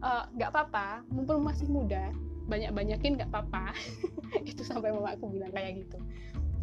eh, 0.00 0.24
nggak 0.36 0.50
uh, 0.50 0.52
apa-apa 0.52 1.04
mumpung 1.12 1.44
masih 1.44 1.68
muda 1.68 2.12
banyak-banyakin 2.46 3.20
nggak 3.20 3.30
apa-apa. 3.32 3.72
Itu 4.50 4.62
sampai 4.66 4.92
mama 4.92 5.16
aku 5.16 5.30
bilang 5.32 5.52
kayak 5.52 5.84
gitu. 5.84 5.98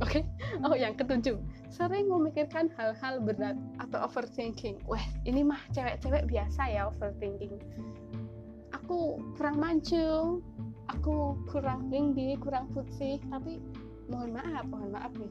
Oke? 0.01 0.21
Okay? 0.21 0.23
oh 0.65 0.73
yang 0.73 0.97
ketujuh. 0.97 1.37
Sering 1.69 2.09
memikirkan 2.09 2.73
hal-hal 2.73 3.21
berat 3.21 3.57
atau 3.77 4.09
overthinking. 4.09 4.81
Wah 4.89 5.01
ini 5.29 5.45
mah 5.45 5.61
cewek-cewek 5.73 6.25
biasa 6.25 6.61
ya 6.69 6.89
overthinking. 6.89 7.61
Aku 8.73 9.21
kurang 9.37 9.61
mancung 9.61 10.41
aku 10.89 11.39
kurang 11.47 11.87
tinggi 11.93 12.33
kurang 12.41 12.73
putih. 12.73 13.21
Tapi 13.29 13.61
mohon 14.09 14.33
maaf 14.33 14.65
mohon 14.65 14.89
maaf 14.89 15.13
nih. 15.17 15.29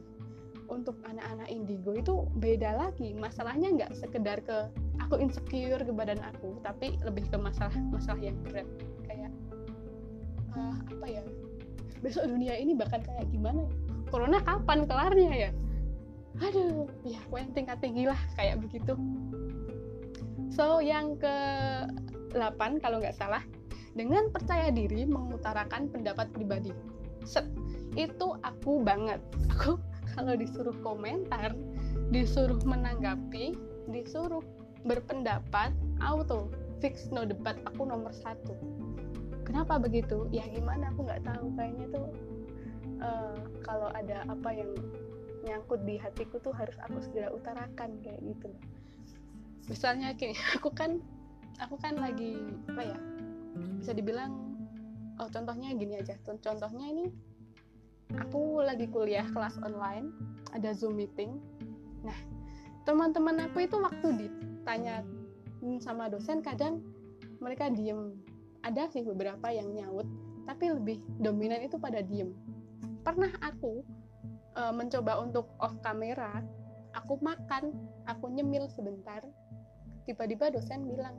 Untuk 0.71 0.95
anak-anak 1.03 1.51
indigo 1.51 1.91
itu 1.91 2.15
beda 2.39 2.79
lagi. 2.79 3.11
Masalahnya 3.11 3.75
nggak 3.75 3.91
sekedar 3.91 4.39
ke 4.39 4.71
aku 5.11 5.19
insecure 5.19 5.83
ke 5.83 5.91
badan 5.91 6.23
aku 6.23 6.55
tapi 6.63 6.95
lebih 7.03 7.27
ke 7.27 7.35
masalah 7.35 7.75
masalah 7.91 8.23
yang 8.23 8.39
berat 8.47 8.63
uh, 10.55 10.75
apa 10.77 11.05
ya? 11.07 11.23
Besok 12.01 12.27
dunia 12.29 12.57
ini 12.57 12.73
bakal 12.73 13.03
kayak 13.03 13.29
gimana 13.29 13.65
ya? 13.65 13.73
Corona 14.11 14.39
kapan 14.43 14.79
kelarnya 14.85 15.31
ya? 15.31 15.51
Aduh 16.39 16.87
ya 17.03 17.19
yang 17.35 17.51
tingkat 17.51 17.77
tinggi 17.83 18.07
lah 18.07 18.19
kayak 18.39 18.59
begitu. 18.63 18.95
So 20.51 20.83
yang 20.83 21.15
ke 21.19 21.35
8 22.35 22.83
kalau 22.83 22.99
nggak 22.99 23.15
salah 23.15 23.43
dengan 23.91 24.31
percaya 24.31 24.71
diri 24.71 25.03
mengutarakan 25.03 25.91
pendapat 25.91 26.31
pribadi. 26.31 26.71
Set 27.27 27.47
itu 27.95 28.35
aku 28.43 28.83
banget. 28.83 29.19
Aku 29.55 29.79
kalau 30.15 30.35
disuruh 30.35 30.75
komentar 30.83 31.55
disuruh 32.11 32.59
menanggapi 32.67 33.55
disuruh 33.91 34.43
berpendapat 34.83 35.71
auto 36.03 36.51
fix 36.81 37.07
no 37.13 37.23
debat 37.23 37.55
aku 37.67 37.85
nomor 37.85 38.11
satu 38.11 38.55
kenapa 39.51 39.83
begitu? 39.83 40.31
Ya 40.31 40.47
gimana? 40.47 40.95
Aku 40.95 41.03
nggak 41.03 41.27
tahu. 41.27 41.51
Kayaknya 41.59 41.85
tuh 41.91 42.07
uh, 43.03 43.35
kalau 43.67 43.91
ada 43.91 44.23
apa 44.31 44.49
yang 44.55 44.71
nyangkut 45.43 45.83
di 45.83 45.99
hatiku 45.99 46.39
tuh 46.39 46.55
harus 46.55 46.79
aku 46.79 47.03
segera 47.03 47.27
utarakan 47.35 47.99
kayak 47.99 48.23
gitu. 48.23 48.47
Misalnya 49.67 50.15
kayak 50.15 50.39
aku 50.55 50.71
kan 50.71 51.03
aku 51.59 51.75
kan 51.83 51.99
lagi 51.99 52.39
apa 52.71 52.95
ya 52.95 52.97
bisa 53.77 53.91
dibilang 53.91 54.31
oh 55.19 55.27
contohnya 55.27 55.75
gini 55.75 55.99
aja. 55.99 56.15
Contohnya 56.23 56.87
ini 56.87 57.11
aku 58.15 58.63
lagi 58.63 58.87
kuliah 58.87 59.27
kelas 59.35 59.59
online 59.67 60.15
ada 60.55 60.71
zoom 60.71 60.95
meeting. 60.95 61.43
Nah 62.07 62.15
teman-teman 62.87 63.51
aku 63.51 63.67
itu 63.67 63.75
waktu 63.75 64.07
ditanya 64.15 65.03
sama 65.83 66.07
dosen 66.07 66.39
kadang 66.39 66.81
mereka 67.43 67.69
diem 67.69 68.15
ada 68.61 68.87
sih 68.89 69.01
beberapa 69.05 69.49
yang 69.49 69.73
nyaut 69.73 70.05
tapi 70.45 70.73
lebih 70.73 70.99
dominan 71.21 71.61
itu 71.61 71.77
pada 71.77 72.01
diem. 72.01 72.33
Pernah 73.05 73.29
aku 73.41 73.85
e, 74.57 74.61
mencoba 74.73 75.21
untuk 75.21 75.49
off 75.61 75.73
kamera 75.85 76.41
aku 76.91 77.21
makan 77.23 77.71
aku 78.09 78.27
nyemil 78.33 78.67
sebentar 78.67 79.23
tiba-tiba 80.05 80.49
dosen 80.51 80.89
bilang 80.89 81.17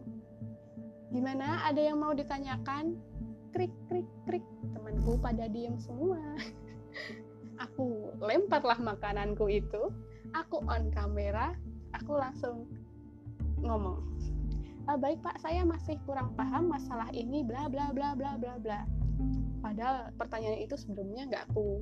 gimana? 1.15 1.63
Ada 1.67 1.93
yang 1.93 2.03
mau 2.03 2.13
ditanyakan? 2.13 2.99
Krik 3.53 3.73
krik 3.87 4.09
krik. 4.25 4.45
Temanku 4.73 5.21
pada 5.21 5.45
diem 5.47 5.77
semua. 5.77 6.19
Aku 7.69 8.17
lemparlah 8.19 8.81
makananku 8.81 9.47
itu 9.47 9.93
aku 10.33 10.65
on 10.65 10.89
kamera 10.91 11.53
aku 11.93 12.17
langsung 12.17 12.65
ngomong 13.61 14.01
ah, 14.91 14.99
baik 14.99 15.23
pak 15.23 15.39
saya 15.39 15.63
masih 15.63 15.99
kurang 16.09 16.35
paham 16.35 16.71
masalah 16.71 17.07
ini 17.15 17.47
bla 17.47 17.71
bla 17.71 17.95
bla 17.95 18.15
bla 18.19 18.35
bla 18.39 18.59
bla. 18.59 18.81
Padahal 19.63 20.11
pertanyaan 20.19 20.59
itu 20.59 20.75
sebelumnya 20.75 21.29
nggak 21.31 21.45
aku 21.55 21.79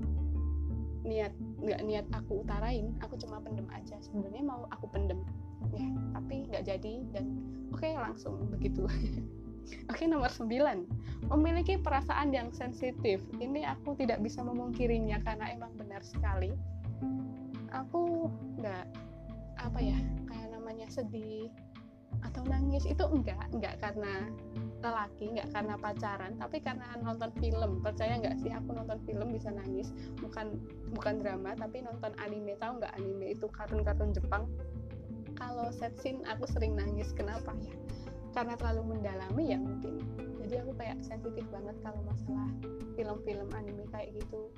niat 1.00 1.32
nggak 1.64 1.80
niat 1.88 2.06
aku 2.12 2.44
utarain 2.44 2.92
aku 3.00 3.16
cuma 3.16 3.40
pendem 3.40 3.64
aja. 3.72 3.96
Sebenarnya 4.04 4.44
mau 4.44 4.68
aku 4.68 4.86
pendem 4.92 5.24
ya 5.72 5.88
tapi 6.12 6.44
nggak 6.50 6.64
jadi 6.66 6.94
dan 7.16 7.24
oke 7.72 7.80
okay, 7.80 7.96
langsung 7.96 8.48
begitu. 8.52 8.84
Oke 9.86 10.02
okay, 10.02 10.06
nomor 10.10 10.32
9 10.32 10.50
memiliki 11.30 11.78
perasaan 11.78 12.34
yang 12.34 12.50
sensitif. 12.50 13.22
Ini 13.38 13.70
aku 13.70 13.94
tidak 13.94 14.18
bisa 14.18 14.42
memungkirinya 14.42 15.22
karena 15.22 15.46
emang 15.52 15.70
benar 15.78 16.02
sekali. 16.02 16.50
Aku 17.70 18.26
nggak 18.58 18.90
apa 19.62 19.78
ya 19.78 19.94
kayak 20.26 20.48
namanya 20.58 20.90
sedih 20.90 21.52
atau 22.20 22.42
nangis 22.46 22.84
itu 22.86 23.04
enggak 23.06 23.50
enggak 23.54 23.78
karena 23.80 24.28
lelaki 24.80 25.28
enggak 25.28 25.48
karena 25.52 25.74
pacaran 25.76 26.32
tapi 26.40 26.58
karena 26.60 26.86
nonton 27.00 27.30
film. 27.38 27.84
Percaya 27.84 28.16
enggak 28.16 28.36
sih 28.40 28.50
aku 28.52 28.72
nonton 28.72 28.98
film 29.04 29.28
bisa 29.34 29.52
nangis? 29.52 29.92
Bukan 30.20 30.56
bukan 30.96 31.20
drama 31.20 31.52
tapi 31.56 31.84
nonton 31.84 32.12
anime. 32.20 32.56
Tahu 32.56 32.80
enggak 32.80 32.94
anime 32.96 33.36
itu 33.36 33.46
kartun-kartun 33.50 34.10
Jepang? 34.16 34.48
Kalau 35.36 35.72
set 35.72 35.96
scene 36.00 36.24
aku 36.28 36.48
sering 36.48 36.76
nangis. 36.76 37.12
Kenapa 37.12 37.52
ya? 37.60 37.76
Karena 38.30 38.54
terlalu 38.56 38.96
mendalami 38.96 39.44
ya 39.52 39.58
mungkin. 39.58 40.00
Jadi 40.40 40.54
aku 40.66 40.72
kayak 40.78 40.98
sensitif 41.04 41.44
banget 41.52 41.76
kalau 41.84 42.00
masalah 42.06 42.50
film-film 42.98 43.48
anime 43.54 43.84
kayak 43.92 44.12
gitu 44.16 44.50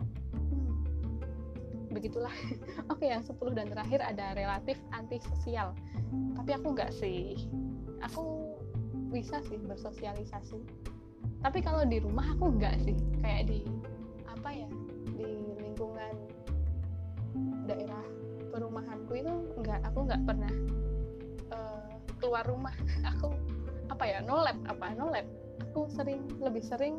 begitulah. 1.93 2.33
Oke 2.93 3.13
yang 3.13 3.23
10 3.23 3.37
dan 3.53 3.69
terakhir 3.69 4.01
ada 4.03 4.33
relatif 4.35 4.81
antisosial. 4.97 5.77
Tapi 6.37 6.51
aku 6.57 6.75
nggak 6.75 6.93
sih. 6.93 7.49
Aku 8.11 8.57
bisa 9.13 9.45
sih 9.47 9.61
bersosialisasi. 9.61 10.59
Tapi 11.43 11.59
kalau 11.61 11.85
di 11.85 12.01
rumah 12.01 12.27
aku 12.35 12.57
nggak 12.57 12.77
sih. 12.83 12.97
Kayak 13.21 13.53
di 13.53 13.61
apa 14.27 14.51
ya 14.51 14.69
di 15.15 15.31
lingkungan 15.61 16.15
daerah 17.69 18.05
perumahanku 18.51 19.13
itu 19.17 19.33
nggak 19.63 19.81
aku 19.87 19.99
nggak 20.09 20.23
pernah 20.27 20.53
uh, 21.55 21.89
keluar 22.19 22.45
rumah. 22.49 22.75
Aku 23.17 23.31
apa 23.93 24.05
ya 24.09 24.19
no 24.25 24.41
lab 24.41 24.59
apa 24.67 24.97
no 24.97 25.13
lab. 25.13 25.29
Aku 25.71 25.87
sering 25.93 26.27
lebih 26.43 26.65
sering 26.65 26.99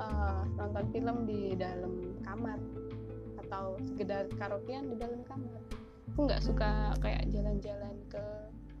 uh, 0.00 0.42
nonton 0.58 0.84
film 0.90 1.16
di 1.28 1.54
dalam 1.54 2.16
kamar 2.26 2.58
atau 3.52 3.76
sekedar 3.84 4.32
karaokean 4.40 4.88
di 4.88 4.96
dalam 4.96 5.20
kamar. 5.28 5.60
Aku 6.16 6.24
nggak 6.24 6.40
suka 6.40 6.96
kayak 7.04 7.28
jalan-jalan 7.28 7.92
ke 8.08 8.24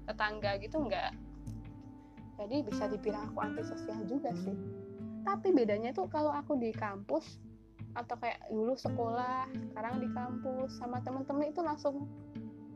tetangga 0.08 0.56
gitu 0.64 0.80
nggak. 0.80 1.12
Jadi 2.40 2.56
bisa 2.64 2.88
dibilang 2.88 3.28
aku 3.28 3.44
antisosial 3.44 4.00
juga 4.08 4.32
sih. 4.32 4.56
Tapi 5.28 5.52
bedanya 5.52 5.92
tuh 5.92 6.08
kalau 6.08 6.32
aku 6.32 6.56
di 6.56 6.72
kampus 6.72 7.36
atau 7.92 8.16
kayak 8.16 8.40
dulu 8.48 8.72
sekolah 8.72 9.52
sekarang 9.52 10.00
di 10.00 10.08
kampus 10.16 10.80
sama 10.80 11.04
temen-temen 11.04 11.52
itu 11.52 11.60
langsung 11.60 12.08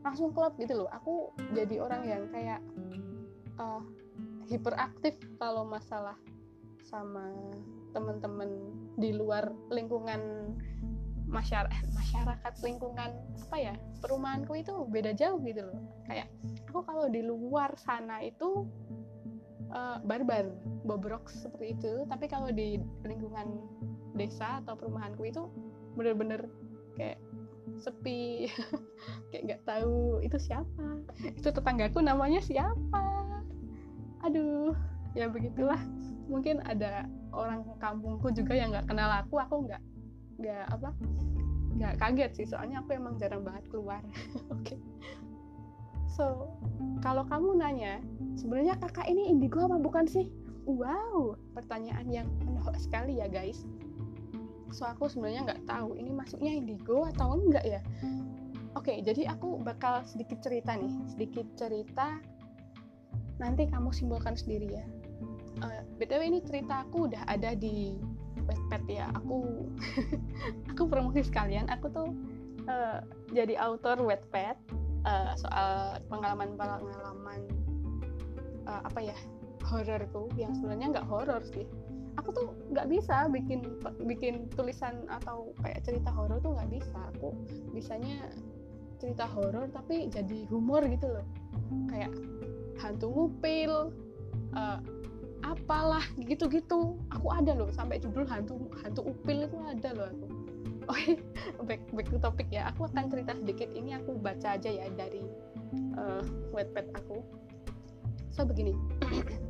langsung 0.05 0.29
klub 0.29 0.53
gitu 0.61 0.85
loh. 0.85 0.89
Aku 1.01 1.33
jadi 1.57 1.81
orang 1.81 2.05
yang 2.05 2.23
kayak 2.29 2.61
uh, 3.57 3.81
hiperaktif 4.45 5.17
kalau 5.41 5.65
masalah 5.65 6.15
sama 6.85 7.33
temen-temen 7.91 8.53
di 8.95 9.17
luar 9.17 9.49
lingkungan 9.73 10.53
masyarakat 11.27 11.83
masyarakat 11.91 12.53
lingkungan 12.63 13.11
apa 13.47 13.57
ya 13.59 13.73
perumahanku 13.99 14.55
itu 14.55 14.73
beda 14.87 15.11
jauh 15.11 15.39
gitu 15.43 15.67
loh. 15.67 15.79
Kayak 16.07 16.31
aku 16.71 16.83
kalau 16.87 17.11
di 17.11 17.21
luar 17.23 17.75
sana 17.75 18.23
itu 18.23 18.63
uh, 19.71 19.99
barbar 20.03 20.47
bobrok 20.87 21.27
seperti 21.27 21.75
itu. 21.75 21.93
Tapi 22.07 22.25
kalau 22.31 22.47
di 22.51 22.79
lingkungan 23.03 23.59
desa 24.15 24.63
atau 24.63 24.79
perumahanku 24.79 25.27
itu 25.27 25.51
bener-bener 25.99 26.47
kayak 26.95 27.19
sepi 27.77 28.49
kayak 29.29 29.43
nggak 29.51 29.61
tahu 29.67 30.23
itu 30.23 30.39
siapa. 30.39 31.03
Itu 31.35 31.51
tetanggaku 31.51 31.99
namanya 31.99 32.39
siapa. 32.39 33.03
Aduh 34.23 34.71
ya 35.11 35.27
begitulah. 35.27 35.79
Mungkin 36.27 36.59
ada 36.67 37.07
orang 37.31 37.63
kampungku 37.79 38.31
juga 38.35 38.55
yang 38.55 38.71
nggak 38.71 38.87
kenal 38.87 39.07
aku 39.11 39.39
aku 39.39 39.67
nggak 39.67 39.79
nggak 40.37 40.65
apa 40.69 40.89
nggak 41.77 41.93
kaget 42.01 42.31
sih 42.33 42.45
soalnya 42.49 42.81
aku 42.81 42.97
emang 42.97 43.21
jarang 43.21 43.45
banget 43.45 43.63
keluar. 43.69 44.01
Oke. 44.55 44.73
Okay. 44.73 44.79
so 46.09 46.49
kalau 47.05 47.21
kamu 47.29 47.61
nanya 47.61 48.01
sebenarnya 48.33 48.73
kakak 48.81 49.05
ini 49.05 49.29
indigo 49.29 49.61
apa 49.61 49.77
bukan 49.77 50.09
sih? 50.09 50.33
Wow 50.65 51.37
pertanyaan 51.53 52.09
yang 52.09 52.27
menohok 52.43 52.75
sekali 52.81 53.21
ya 53.21 53.29
guys. 53.29 53.63
So 54.73 54.89
aku 54.89 55.07
sebenarnya 55.07 55.53
nggak 55.53 55.63
tahu 55.69 55.95
ini 55.95 56.11
masuknya 56.11 56.51
indigo 56.57 57.05
atau 57.13 57.37
enggak 57.37 57.63
ya. 57.63 57.81
Oke 58.73 58.93
okay, 58.93 58.97
jadi 59.05 59.29
aku 59.29 59.61
bakal 59.61 60.01
sedikit 60.05 60.41
cerita 60.41 60.73
nih 60.73 60.91
sedikit 61.13 61.45
cerita 61.53 62.17
nanti 63.37 63.69
kamu 63.69 63.93
simpulkan 63.93 64.33
sendiri 64.33 64.81
ya. 64.81 64.85
Uh, 65.57 65.81
btw 65.97 66.21
ini 66.21 66.39
cerita 66.45 66.85
aku 66.85 67.09
udah 67.09 67.25
ada 67.25 67.57
di 67.57 67.97
Wattpad 68.45 68.83
ya. 68.89 69.09
Aku 69.17 69.67
aku 70.71 70.83
promosi 70.85 71.25
sekalian. 71.25 71.65
Aku 71.71 71.89
tuh 71.89 72.13
uh, 72.67 73.01
jadi 73.33 73.57
author 73.57 73.97
Wattpad 74.03 74.57
uh, 75.07 75.33
soal 75.39 76.01
pengalaman 76.11 76.53
pengalaman 76.59 77.39
uh, 78.67 78.81
apa 78.83 78.99
ya 78.99 79.17
hororku 79.67 80.31
yang 80.39 80.55
sebenarnya 80.55 80.99
nggak 80.99 81.07
horor 81.07 81.41
sih. 81.43 81.67
Aku 82.17 82.33
tuh 82.33 82.49
nggak 82.73 82.89
bisa 82.89 83.29
bikin 83.29 83.61
bikin 84.09 84.49
tulisan 84.57 85.05
atau 85.05 85.53
kayak 85.61 85.85
cerita 85.85 86.09
horor 86.09 86.41
tuh 86.41 86.57
nggak 86.57 86.71
bisa. 86.81 86.99
Aku 87.17 87.35
bisanya 87.71 88.27
cerita 88.97 89.29
horor 89.29 89.69
tapi 89.69 90.09
jadi 90.09 90.49
humor 90.49 90.81
gitu 90.89 91.07
loh. 91.07 91.25
Kayak 91.91 92.11
hantu 92.81 93.07
ngupil 93.09 93.93
uh, 94.53 94.79
apalah 95.45 96.03
gitu-gitu. 96.21 96.97
Aku 97.13 97.27
ada 97.29 97.53
loh 97.53 97.69
sampai 97.73 98.01
judul 98.01 98.25
hantu 98.25 98.69
hantu 98.81 99.01
upil 99.05 99.45
itu 99.45 99.57
ada 99.65 99.89
loh 99.93 100.07
aku. 100.09 100.27
Okay, 100.87 101.19
back 101.67 101.83
back 101.91 102.07
to 102.07 102.15
topik 102.15 102.47
ya. 102.47 102.71
Aku 102.71 102.87
akan 102.87 103.11
cerita 103.11 103.35
sedikit. 103.35 103.67
Ini 103.75 103.99
aku 103.99 104.15
baca 104.23 104.55
aja 104.55 104.71
ya 104.71 104.87
dari 104.95 105.19
uh, 105.99 106.23
webpad 106.55 106.95
aku. 106.95 107.19
So 108.31 108.47
begini. 108.47 108.71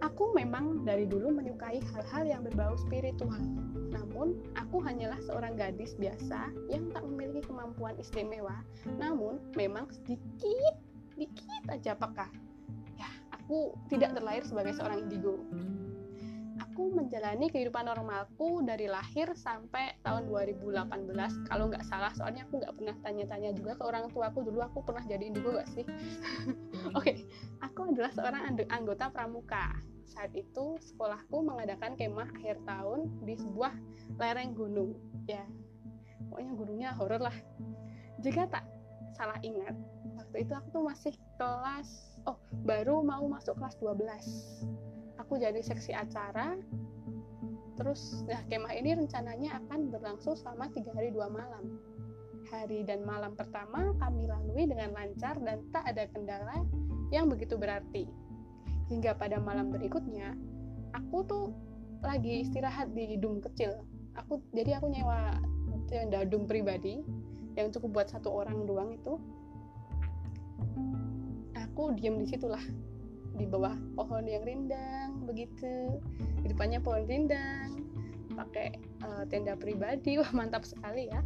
Aku 0.00 0.32
memang 0.32 0.88
dari 0.88 1.04
dulu 1.04 1.28
menyukai 1.28 1.76
hal-hal 1.92 2.24
yang 2.24 2.40
berbau 2.40 2.72
spiritual. 2.80 3.36
Namun, 3.92 4.40
aku 4.56 4.80
hanyalah 4.80 5.20
seorang 5.28 5.60
gadis 5.60 5.92
biasa 6.00 6.48
yang 6.72 6.88
tak 6.88 7.04
memiliki 7.04 7.44
kemampuan 7.44 7.92
istimewa, 8.00 8.64
namun 8.96 9.36
memang 9.60 9.92
sedikit, 9.92 10.80
sedikit 11.12 11.62
aja 11.68 11.92
peka. 11.92 12.32
Aku 13.50 13.74
tidak 13.90 14.14
terlahir 14.14 14.46
sebagai 14.46 14.78
seorang 14.78 15.10
indigo. 15.10 15.42
Aku 16.70 16.94
menjalani 16.94 17.50
kehidupan 17.50 17.82
normalku 17.82 18.62
dari 18.62 18.86
lahir 18.86 19.34
sampai 19.34 19.98
tahun 20.06 20.30
2018 20.30 21.50
kalau 21.50 21.66
nggak 21.66 21.82
salah 21.82 22.14
soalnya 22.14 22.46
aku 22.46 22.62
nggak 22.62 22.70
pernah 22.78 22.94
tanya-tanya 23.02 23.50
juga 23.50 23.74
ke 23.74 23.82
orang 23.82 24.06
tua 24.14 24.30
aku 24.30 24.46
dulu. 24.46 24.62
Aku 24.70 24.86
pernah 24.86 25.02
jadi 25.02 25.34
indigo 25.34 25.50
gak 25.58 25.66
sih? 25.66 25.82
Oke 26.94 26.94
okay. 26.94 27.16
aku 27.58 27.90
adalah 27.90 28.14
seorang 28.14 28.54
anggota 28.70 29.10
pramuka. 29.10 29.82
Saat 30.06 30.30
itu 30.38 30.78
sekolahku 30.78 31.42
mengadakan 31.42 31.98
kemah 31.98 32.30
akhir 32.30 32.62
tahun 32.62 33.10
di 33.26 33.34
sebuah 33.34 33.74
lereng 34.14 34.54
gunung. 34.54 34.94
Ya 35.26 35.42
pokoknya 36.30 36.52
gunungnya 36.54 36.90
horor 36.94 37.18
lah. 37.18 37.34
Jika 38.22 38.46
tak 38.46 38.62
salah 39.18 39.42
ingat 39.42 39.74
waktu 40.14 40.46
itu 40.46 40.54
aku 40.54 40.70
tuh 40.70 40.84
masih 40.86 41.14
kelas 41.34 42.09
oh 42.28 42.36
baru 42.66 43.00
mau 43.00 43.24
masuk 43.28 43.56
kelas 43.56 43.76
12 43.80 45.20
aku 45.20 45.38
jadi 45.38 45.60
seksi 45.62 45.94
acara 45.94 46.58
terus 47.80 48.26
nah 48.28 48.40
kemah 48.50 48.76
ini 48.76 48.92
rencananya 48.92 49.56
akan 49.64 49.88
berlangsung 49.88 50.36
selama 50.36 50.68
tiga 50.68 50.92
hari 50.92 51.08
dua 51.16 51.32
malam. 51.32 51.80
Hari 52.52 52.84
dan 52.84 53.06
malam 53.08 53.32
pertama 53.38 53.96
kami 53.96 54.28
lalui 54.28 54.68
dengan 54.68 54.92
lancar 54.92 55.38
dan 55.40 55.64
tak 55.72 55.86
ada 55.88 56.04
kendala 56.12 56.60
yang 57.08 57.30
begitu 57.30 57.56
berarti. 57.56 58.04
Hingga 58.92 59.16
pada 59.16 59.40
malam 59.40 59.72
berikutnya 59.72 60.36
aku 60.92 61.24
tuh 61.24 61.44
lagi 62.04 62.44
istirahat 62.44 62.92
di 62.92 63.16
dum 63.16 63.40
kecil. 63.40 63.80
Aku 64.18 64.44
jadi 64.52 64.76
aku 64.76 64.92
nyewa 64.92 65.40
tenda 65.88 66.26
dum 66.28 66.44
pribadi 66.44 67.00
yang 67.56 67.72
cukup 67.72 68.02
buat 68.02 68.08
satu 68.12 68.28
orang 68.28 68.66
doang 68.68 68.92
itu 68.92 69.16
aku 71.70 71.94
diem 71.94 72.18
di 72.18 72.26
situlah 72.26 72.62
di 73.38 73.46
bawah 73.46 73.72
pohon 73.94 74.26
yang 74.26 74.42
rindang 74.42 75.22
begitu. 75.24 75.96
Di 76.42 76.50
depannya 76.50 76.82
pohon 76.82 77.06
rindang 77.06 77.78
pakai 78.34 78.74
uh, 79.06 79.22
tenda 79.30 79.54
pribadi. 79.54 80.16
Wah 80.20 80.28
mantap 80.34 80.66
sekali 80.66 81.08
ya. 81.08 81.22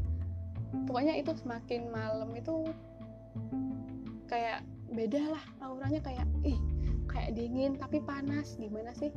Pokoknya 0.85 1.17
itu 1.17 1.33
semakin 1.35 1.89
malam 1.89 2.31
itu 2.37 2.69
kayak 4.29 4.67
beda 4.95 5.35
lah 5.35 5.45
auranya 5.63 6.01
kayak 6.03 6.27
ih 6.47 6.59
kayak 7.09 7.33
dingin 7.35 7.81
tapi 7.81 8.05
panas. 8.05 8.55
Gimana 8.61 8.93
sih? 8.95 9.11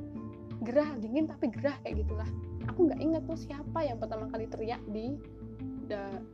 Gerah 0.63 0.89
dingin 0.97 1.27
tapi 1.27 1.51
gerah 1.51 1.75
kayak 1.83 2.07
gitulah. 2.07 2.29
Aku 2.71 2.87
nggak 2.87 3.01
inget 3.03 3.23
tuh 3.27 3.37
siapa 3.37 3.83
yang 3.83 3.99
pertama 3.99 4.31
kali 4.31 4.47
teriak 4.47 4.81
di 4.89 5.19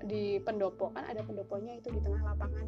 di 0.06 0.38
pendopo. 0.46 0.94
Kan 0.94 1.10
ada 1.10 1.26
pendoponya 1.26 1.82
itu 1.82 1.92
di 1.92 2.00
tengah 2.00 2.24
lapangan 2.24 2.66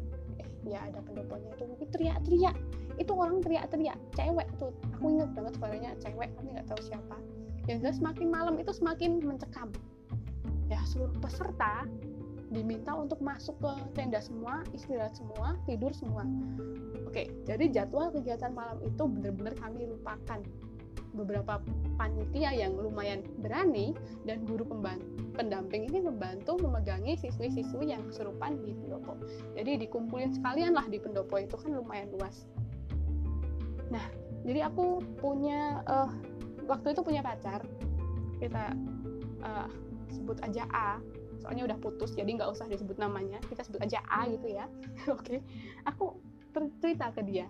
ya 0.66 0.82
ada 0.82 1.00
pendoponya 1.06 1.54
itu. 1.54 1.86
Teriak-teriak. 1.94 2.56
Itu 2.98 3.12
orang 3.14 3.40
teriak-teriak. 3.40 3.98
Cewek 4.18 4.48
tuh. 4.58 4.74
Aku 4.98 5.06
inget 5.08 5.30
banget 5.32 5.52
suaranya 5.56 5.90
cewek 6.02 6.30
tapi 6.34 6.48
nggak 6.52 6.66
tahu 6.68 6.80
siapa. 6.82 7.16
Yang 7.66 7.78
jelas 7.82 7.96
semakin 8.02 8.28
malam 8.30 8.54
itu 8.58 8.72
semakin 8.74 9.22
mencekam. 9.22 9.70
Ya 10.66 10.82
seluruh 10.86 11.14
peserta 11.22 11.86
diminta 12.50 12.94
untuk 12.94 13.18
masuk 13.18 13.58
ke 13.58 13.72
tenda 13.98 14.22
semua 14.22 14.62
istirahat 14.70 15.18
semua 15.18 15.58
tidur 15.66 15.90
semua. 15.90 16.22
Oke, 17.06 17.30
jadi 17.42 17.64
jadwal 17.70 18.14
kegiatan 18.14 18.54
malam 18.54 18.78
itu 18.86 19.02
benar-benar 19.02 19.54
kami 19.58 19.90
lupakan. 19.90 20.40
Beberapa 21.16 21.64
panitia 21.96 22.52
yang 22.52 22.76
lumayan 22.76 23.24
berani 23.40 23.96
dan 24.28 24.44
guru 24.44 24.68
pendamping 25.32 25.88
ini 25.88 26.04
membantu 26.04 26.60
memegangi 26.60 27.16
siswi-siswi 27.16 27.96
yang 27.96 28.04
kesurupan 28.12 28.60
di 28.60 28.76
pendopo. 28.76 29.16
Jadi 29.56 29.88
dikumpulin 29.88 30.36
sekalian 30.36 30.76
lah 30.76 30.84
di 30.86 31.00
pendopo 31.00 31.40
itu 31.40 31.56
kan 31.56 31.72
lumayan 31.72 32.12
luas. 32.12 32.44
Nah, 33.88 34.04
jadi 34.44 34.68
aku 34.68 35.00
punya 35.18 35.80
uh, 35.88 36.12
waktu 36.68 36.92
itu 36.92 37.00
punya 37.00 37.24
pacar. 37.24 37.64
Kita 38.36 38.76
uh, 39.40 39.68
sebut 40.12 40.36
aja 40.44 40.68
A 40.70 41.00
soalnya 41.46 41.68
udah 41.70 41.78
putus 41.78 42.10
jadi 42.16 42.26
nggak 42.26 42.50
usah 42.50 42.66
disebut 42.66 42.98
namanya 42.98 43.38
kita 43.46 43.62
sebut 43.62 43.78
aja 43.78 44.02
A 44.10 44.26
gitu 44.26 44.50
ya 44.50 44.66
oke 45.14 45.22
okay. 45.22 45.38
aku 45.86 46.18
cerita 46.80 47.12
ke 47.12 47.22
dia 47.22 47.46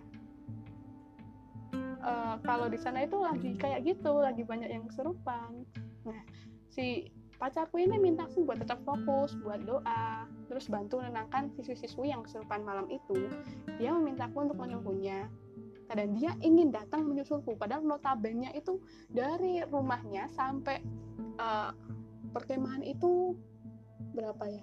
uh, 2.07 2.35
kalau 2.47 2.71
di 2.71 2.79
sana 2.79 3.05
itu 3.05 3.19
lagi 3.19 3.59
kayak 3.59 3.83
gitu 3.83 4.23
lagi 4.23 4.47
banyak 4.47 4.71
yang 4.71 4.87
kesurupan. 4.87 5.67
Nah 6.07 6.21
si 6.71 7.11
pacarku 7.37 7.77
ini 7.77 8.01
minta 8.01 8.25
aku 8.25 8.49
buat 8.49 8.63
tetap 8.63 8.81
fokus 8.87 9.37
buat 9.45 9.61
doa 9.69 10.25
terus 10.49 10.73
bantu 10.73 11.05
menenangkan 11.05 11.53
siswi-siswi 11.59 12.15
yang 12.15 12.23
kesurupan 12.23 12.63
malam 12.63 12.87
itu. 12.89 13.29
Dia 13.77 13.93
meminta 13.99 14.31
aku 14.31 14.47
untuk 14.47 14.63
menunggunya. 14.63 15.27
Dan 15.87 16.19
dia 16.19 16.35
ingin 16.43 16.75
datang 16.75 17.07
menyusulku 17.07 17.55
padahal 17.55 17.87
notabene 17.87 18.51
itu 18.59 18.83
dari 19.07 19.63
rumahnya 19.71 20.27
sampai 20.35 20.83
uh, 21.39 21.71
perkemahan 22.35 22.83
itu 22.83 23.39
berapa 24.11 24.51
ya? 24.51 24.63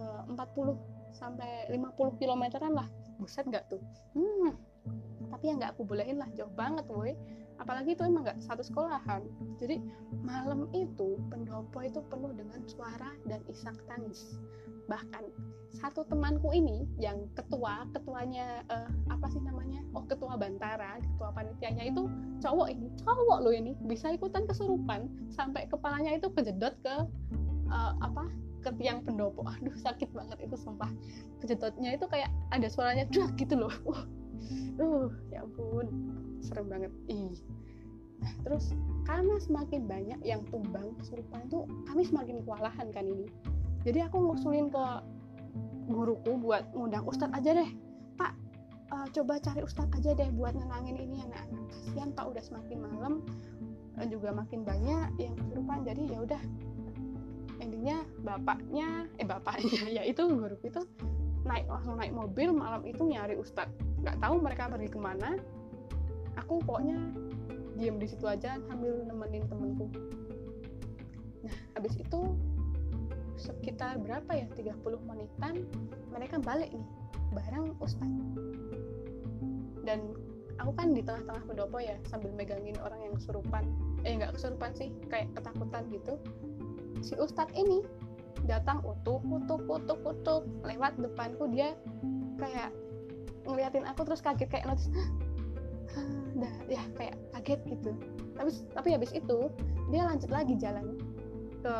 Uh, 0.00 0.24
40 0.32 0.80
sampai 1.12 1.68
50 1.68 2.16
kilometeran 2.16 2.72
lah. 2.72 2.88
Buset 3.20 3.44
nggak 3.44 3.68
tuh? 3.68 3.84
Hmm 4.16 4.69
tapi 5.30 5.48
ya 5.48 5.54
nggak 5.56 5.72
aku 5.72 5.88
bolehin 5.88 6.20
lah 6.20 6.28
jauh 6.36 6.52
banget 6.52 6.84
woi. 6.90 7.16
Apalagi 7.56 7.92
itu 7.96 8.04
emang 8.04 8.28
nggak 8.28 8.40
satu 8.44 8.60
sekolahan. 8.64 9.24
Jadi 9.56 9.80
malam 10.20 10.68
itu 10.76 11.16
pendopo 11.32 11.80
itu 11.80 12.00
penuh 12.12 12.32
dengan 12.36 12.60
suara 12.68 13.12
dan 13.24 13.40
isak 13.48 13.76
tangis. 13.88 14.36
Bahkan 14.88 15.32
satu 15.80 16.02
temanku 16.12 16.50
ini 16.50 16.84
yang 17.00 17.24
ketua 17.32 17.88
ketuanya 17.96 18.64
uh, 18.68 18.92
apa 19.08 19.32
sih 19.32 19.40
namanya? 19.40 19.80
Oh 19.96 20.04
ketua 20.04 20.36
bantara 20.36 20.98
ketua 21.00 21.32
panitianya 21.32 21.88
itu 21.88 22.04
cowok 22.44 22.68
ini 22.76 22.92
cowok 23.00 23.38
loh 23.44 23.54
ini. 23.56 23.72
Bisa 23.88 24.12
ikutan 24.12 24.44
kesurupan 24.44 25.08
sampai 25.32 25.64
kepalanya 25.72 26.20
itu 26.20 26.28
kejedot 26.32 26.76
ke 26.84 26.96
uh, 27.72 27.92
apa? 28.00 28.28
Ke 28.60 28.72
tiang 28.76 29.00
pendopo. 29.04 29.44
Aduh 29.44 29.76
sakit 29.76 30.12
banget 30.12 30.36
itu 30.44 30.56
sumpah. 30.56 30.92
Kejedotnya 31.44 31.96
itu 31.96 32.04
kayak 32.08 32.28
ada 32.52 32.68
suaranya 32.68 33.08
drak 33.08 33.36
gitu 33.40 33.56
loh 33.56 33.72
uh, 34.80 35.08
ya 35.30 35.44
ampun. 35.44 35.86
Serem 36.40 36.66
banget. 36.68 36.92
Ih. 37.10 37.36
Nah 38.20 38.32
terus 38.44 38.76
karena 39.08 39.40
semakin 39.40 39.88
banyak 39.88 40.20
yang 40.22 40.44
tumbang 40.52 40.92
kesurupan 41.00 41.48
itu 41.48 41.64
kami 41.88 42.02
semakin 42.04 42.44
kewalahan 42.44 42.88
kan 42.92 43.04
ini. 43.04 43.26
Jadi 43.82 44.04
aku 44.04 44.20
ngusulin 44.20 44.68
ke 44.68 44.84
guruku 45.90 46.36
buat 46.38 46.68
ngundang 46.76 47.04
ustadz 47.08 47.34
aja 47.34 47.56
deh. 47.56 47.70
Pak 48.20 48.32
uh, 48.92 49.08
coba 49.10 49.40
cari 49.40 49.64
ustadz 49.64 49.96
aja 49.96 50.12
deh 50.12 50.28
buat 50.36 50.52
nenangin 50.52 51.00
ini 51.00 51.24
anak-anak. 51.24 51.64
Kasihan 51.72 52.10
pak 52.12 52.24
udah 52.28 52.42
semakin 52.44 52.78
malam 52.84 53.12
uh, 53.96 54.06
juga 54.06 54.36
makin 54.36 54.62
banyak 54.62 55.08
yang 55.16 55.34
kesurupan 55.40 55.82
jadi 55.88 56.02
ya 56.12 56.18
udah. 56.20 56.42
Intinya 57.60 58.04
bapaknya 58.20 59.08
eh 59.16 59.24
bapaknya 59.24 59.80
ya 60.00 60.02
itu 60.04 60.28
guruku 60.28 60.68
itu 60.68 60.84
naik 61.44 61.64
langsung 61.72 61.96
naik 61.96 62.12
mobil 62.12 62.52
malam 62.52 62.84
itu 62.84 63.00
nyari 63.00 63.32
ustadz 63.40 63.72
nggak 64.00 64.16
tahu 64.20 64.34
mereka 64.40 64.70
pergi 64.72 64.88
ke 64.90 65.00
mana. 65.00 65.36
Aku 66.38 66.62
pokoknya 66.64 66.96
diem 67.80 67.96
di 67.96 68.06
situ 68.08 68.28
aja 68.28 68.60
sambil 68.68 68.92
nemenin 69.08 69.48
temenku 69.48 69.88
nah 71.40 71.56
habis 71.72 71.96
itu 71.96 72.36
sekitar 73.40 73.96
berapa 73.96 74.28
ya? 74.36 74.46
30 74.52 74.76
menitan 75.08 75.64
mereka 76.12 76.36
balik 76.36 76.68
nih 76.76 76.88
bareng 77.32 77.72
ustaz. 77.80 78.04
Dan 79.80 80.12
aku 80.60 80.76
kan 80.76 80.92
di 80.92 81.00
tengah-tengah 81.00 81.48
pendopo 81.48 81.80
ya 81.80 81.96
sambil 82.04 82.36
megangin 82.36 82.76
orang 82.84 83.00
yang 83.00 83.16
kesurupan. 83.16 83.64
Eh 84.04 84.12
nggak 84.20 84.36
kesurupan 84.36 84.76
sih 84.76 84.92
kayak 85.08 85.32
ketakutan 85.32 85.88
gitu. 85.88 86.20
Si 87.00 87.16
ustadz 87.16 87.56
ini 87.56 87.80
datang 88.44 88.84
utuk 88.84 89.24
utuk 89.24 89.64
utuk 89.64 90.00
utuk. 90.04 90.44
Lewat 90.68 91.00
depanku 91.00 91.48
dia 91.48 91.72
kayak 92.36 92.76
ngeliatin 93.50 93.84
aku 93.84 94.06
terus 94.06 94.22
kaget 94.22 94.48
kayak 94.48 94.66
notis 94.70 94.86
dah 96.40 96.54
ya 96.70 96.82
kayak 96.94 97.18
kaget 97.36 97.60
gitu. 97.76 97.90
Tapi 98.38 98.50
tapi 98.72 98.88
habis 98.94 99.10
itu 99.12 99.50
dia 99.90 100.02
lanjut 100.06 100.30
lagi 100.30 100.54
jalan 100.56 100.96
ke 101.60 101.74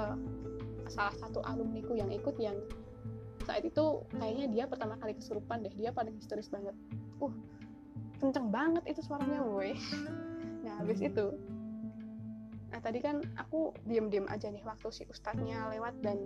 salah 0.90 1.14
satu 1.22 1.40
alumniku 1.46 1.94
yang 1.94 2.11
ikut 2.11 2.35
yang 2.37 2.59
saat 3.46 3.64
itu 3.64 4.04
kayaknya 4.18 4.46
dia 4.50 4.64
pertama 4.66 4.98
kali 4.98 5.16
kesurupan 5.16 5.62
deh 5.64 5.72
dia 5.78 5.94
paling 5.94 6.12
historis 6.18 6.50
banget. 6.50 6.74
Uh 7.22 7.33
kenceng 8.20 8.52
banget 8.52 8.85
itu 8.85 9.00
suaranya 9.00 9.40
woi 9.40 9.72
nah 10.64 10.76
habis 10.78 11.00
itu 11.00 11.33
nah 12.70 12.78
tadi 12.78 13.02
kan 13.02 13.24
aku 13.35 13.74
diem-diem 13.88 14.28
aja 14.30 14.52
nih 14.52 14.62
waktu 14.62 14.88
si 14.94 15.02
ustadznya 15.11 15.72
lewat 15.74 15.96
dan 16.04 16.20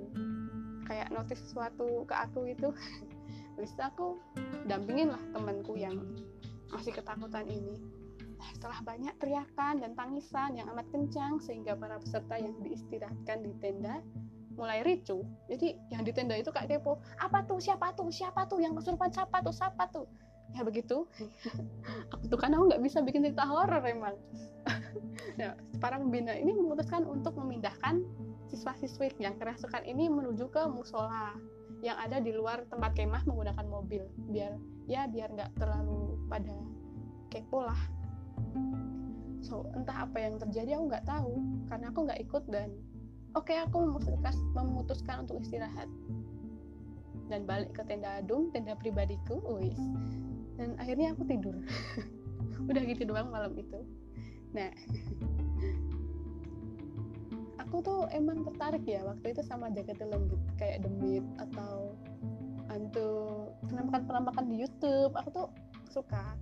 kayak 0.85 1.09
notice 1.14 1.40
sesuatu 1.40 2.04
ke 2.04 2.12
aku 2.12 2.52
gitu 2.52 2.74
habis 3.54 3.70
itu 3.72 3.82
aku 3.82 4.06
dampingin 4.66 5.14
lah 5.14 5.22
temanku 5.30 5.78
yang 5.78 5.94
masih 6.74 6.90
ketakutan 6.90 7.46
ini. 7.46 7.78
Nah, 8.34 8.48
setelah 8.52 8.78
banyak 8.82 9.14
teriakan 9.22 9.80
dan 9.80 9.94
tangisan 9.94 10.58
yang 10.58 10.66
amat 10.74 10.84
kencang 10.90 11.38
sehingga 11.38 11.78
para 11.78 11.96
peserta 12.02 12.34
yang 12.36 12.52
diistirahatkan 12.60 13.46
di 13.46 13.52
tenda 13.62 14.02
mulai 14.54 14.82
ricu. 14.86 15.22
Jadi 15.50 15.78
yang 15.90 16.02
di 16.02 16.12
tenda 16.14 16.34
itu 16.38 16.50
kayak 16.50 16.78
kepo, 16.78 16.98
apa 17.18 17.42
tuh, 17.46 17.58
siapa 17.58 17.94
tuh, 17.94 18.10
siapa 18.10 18.46
tuh, 18.46 18.62
yang 18.62 18.74
kesurupan 18.74 19.10
siapa 19.10 19.42
tuh, 19.42 19.54
siapa 19.54 19.86
tuh. 19.90 20.06
Ya 20.54 20.62
begitu. 20.62 21.06
aku 22.14 22.24
tuh 22.30 22.38
kan 22.38 22.54
aku 22.54 22.70
nggak 22.70 22.82
bisa 22.82 23.02
bikin 23.02 23.26
cerita 23.26 23.46
horor 23.46 23.82
emang. 23.82 24.14
nah, 25.40 25.58
para 25.82 25.98
pembina 25.98 26.34
ini 26.38 26.54
memutuskan 26.54 27.06
untuk 27.06 27.34
memindahkan 27.38 28.02
siswa-siswi 28.50 29.10
yang 29.18 29.34
kerasukan 29.40 29.82
ini 29.82 30.06
menuju 30.06 30.46
ke 30.52 30.62
musola 30.70 31.34
yang 31.85 32.01
ada 32.01 32.16
di 32.16 32.33
luar 32.33 32.64
tempat 32.73 32.97
kemah 32.97 33.29
menggunakan 33.29 33.66
mobil. 33.68 34.09
Biar 34.33 34.57
ya 34.88 35.05
biar 35.05 35.29
nggak 35.37 35.61
terlalu 35.61 36.16
pada 36.33 36.57
kepo 37.29 37.68
lah. 37.68 37.77
So 39.44 39.68
entah 39.77 40.09
apa 40.09 40.16
yang 40.16 40.40
terjadi 40.40 40.81
aku 40.81 40.85
nggak 40.88 41.05
tahu. 41.05 41.33
Karena 41.68 41.87
aku 41.92 41.99
nggak 42.09 42.20
ikut 42.25 42.44
dan 42.49 42.73
oke 43.37 43.53
okay, 43.53 43.61
aku 43.61 43.85
memutuskan, 43.85 44.35
memutuskan 44.57 45.16
untuk 45.29 45.44
istirahat. 45.44 45.92
Dan 47.29 47.44
balik 47.44 47.77
ke 47.77 47.85
tenda 47.85 48.25
adung 48.25 48.49
tenda 48.49 48.73
pribadiku 48.81 49.37
wis 49.61 49.77
dan 50.57 50.73
akhirnya 50.81 51.12
aku 51.12 51.29
tidur. 51.29 51.57
Udah 52.73 52.83
gitu 52.88 53.05
doang 53.05 53.29
malam 53.29 53.53
itu. 53.61 53.85
Nah 54.57 54.73
aku 57.74 57.82
tuh 57.82 58.06
emang 58.14 58.46
tertarik 58.46 58.87
ya 58.87 59.02
waktu 59.02 59.34
itu 59.34 59.42
sama 59.42 59.66
jaket 59.74 59.98
lembut 59.98 60.38
kayak 60.62 60.87
demit 60.87 61.26
atau 61.42 61.98
hantu 62.70 63.50
penampakan-penampakan 63.66 64.46
di 64.46 64.62
YouTube 64.62 65.10
aku 65.18 65.28
tuh 65.34 65.48
suka. 65.90 66.38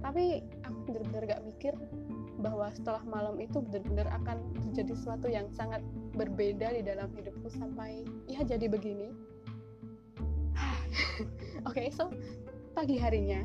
Tapi 0.00 0.40
aku 0.64 0.78
bener-bener 0.88 1.28
gak 1.28 1.44
mikir 1.44 1.76
bahwa 2.40 2.72
setelah 2.72 3.04
malam 3.04 3.36
itu 3.36 3.60
bener-bener 3.68 4.08
akan 4.24 4.40
terjadi 4.64 4.96
sesuatu 4.96 5.28
yang 5.28 5.44
sangat 5.52 5.84
berbeda 6.16 6.72
di 6.72 6.80
dalam 6.80 7.12
hidupku 7.12 7.52
sampai 7.52 8.08
ya 8.24 8.40
jadi 8.48 8.64
begini. 8.64 9.12
Oke 11.68 11.84
okay, 11.84 11.86
so 11.92 12.08
pagi 12.72 12.96
harinya 12.96 13.44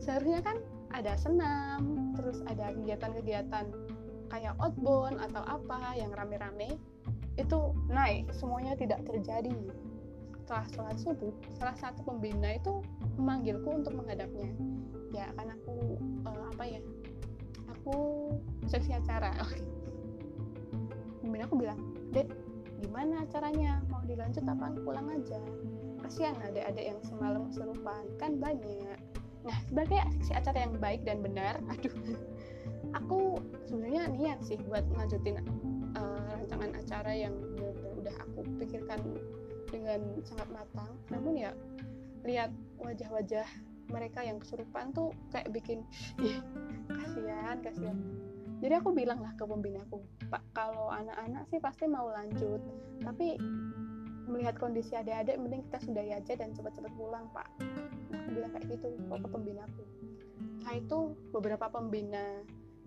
seharusnya 0.00 0.40
kan 0.40 0.56
ada 0.96 1.20
senam 1.20 2.16
terus 2.16 2.40
ada 2.48 2.72
kegiatan-kegiatan 2.72 3.83
kayak 4.32 4.56
outbound 4.60 5.20
atau 5.20 5.42
apa 5.44 5.94
yang 5.98 6.10
rame-rame 6.14 6.78
itu 7.34 7.58
naik 7.90 8.30
semuanya 8.30 8.78
tidak 8.78 9.02
terjadi. 9.06 9.54
Setelah 10.44 10.66
sholat 10.76 10.96
subuh 11.00 11.32
salah 11.56 11.76
satu 11.76 12.04
pembina 12.04 12.54
itu 12.54 12.84
memanggilku 13.16 13.82
untuk 13.82 13.96
menghadapnya. 13.96 14.52
Ya 15.10 15.30
kan 15.34 15.54
aku 15.54 15.98
uh, 16.28 16.44
apa 16.54 16.64
ya 16.68 16.80
aku 17.70 17.96
seksi 18.68 18.96
acara 18.96 19.34
okay. 19.42 19.62
pembina 21.22 21.48
aku 21.48 21.56
bilang 21.58 21.80
dek 22.14 22.28
gimana 22.84 23.24
acaranya? 23.24 23.80
Mau 23.88 24.04
dilanjut 24.04 24.44
apa? 24.44 24.70
Pulang 24.84 25.08
aja. 25.10 25.40
Kasihan 26.04 26.36
adik-adik 26.44 26.92
yang 26.92 27.00
semalam 27.00 27.48
kesurupan 27.48 28.04
kan 28.20 28.36
banyak. 28.36 29.00
Nah 29.44 29.56
sebagai 29.68 30.00
seksi 30.20 30.32
acara 30.36 30.58
yang 30.68 30.76
baik 30.76 31.00
dan 31.08 31.24
benar 31.24 31.56
aduh 31.72 31.92
aku 32.94 33.42
sebenarnya 33.66 34.08
niat 34.14 34.38
sih 34.46 34.58
buat 34.70 34.86
ngajutin 34.94 35.42
uh, 35.98 36.24
rancangan 36.30 36.70
acara 36.78 37.12
yang 37.12 37.34
udah 37.98 38.14
aku 38.22 38.46
pikirkan 38.62 39.00
dengan 39.68 40.00
sangat 40.22 40.48
matang. 40.54 40.90
Namun 41.10 41.34
ya 41.34 41.50
lihat 42.24 42.54
wajah-wajah 42.80 43.44
mereka 43.92 44.24
yang 44.24 44.40
kesurupan 44.40 44.94
tuh 44.96 45.12
kayak 45.28 45.50
bikin 45.52 45.84
ih 46.22 46.38
kasihan 46.88 47.58
kasihan. 47.60 47.98
Jadi 48.62 48.80
aku 48.80 48.96
bilang 48.96 49.20
lah 49.20 49.34
ke 49.36 49.44
pembinaku 49.44 50.00
pak 50.32 50.40
kalau 50.56 50.88
anak-anak 50.88 51.44
sih 51.52 51.60
pasti 51.60 51.84
mau 51.84 52.08
lanjut 52.08 52.62
tapi 53.04 53.36
melihat 54.24 54.56
kondisi 54.56 54.96
adik-adik 54.96 55.36
mending 55.36 55.60
kita 55.68 55.84
sudahi 55.84 56.16
aja 56.16 56.32
dan 56.32 56.56
cepat-cepat 56.56 56.92
pulang 56.96 57.28
pak. 57.36 57.44
Nah, 58.08 58.24
aku 58.24 58.30
bilang 58.32 58.50
kayak 58.56 58.66
gitu 58.72 58.88
ke 58.96 59.28
pembinaku 59.28 59.84
nah 60.64 60.72
itu 60.72 61.12
beberapa 61.28 61.68
pembina 61.68 62.40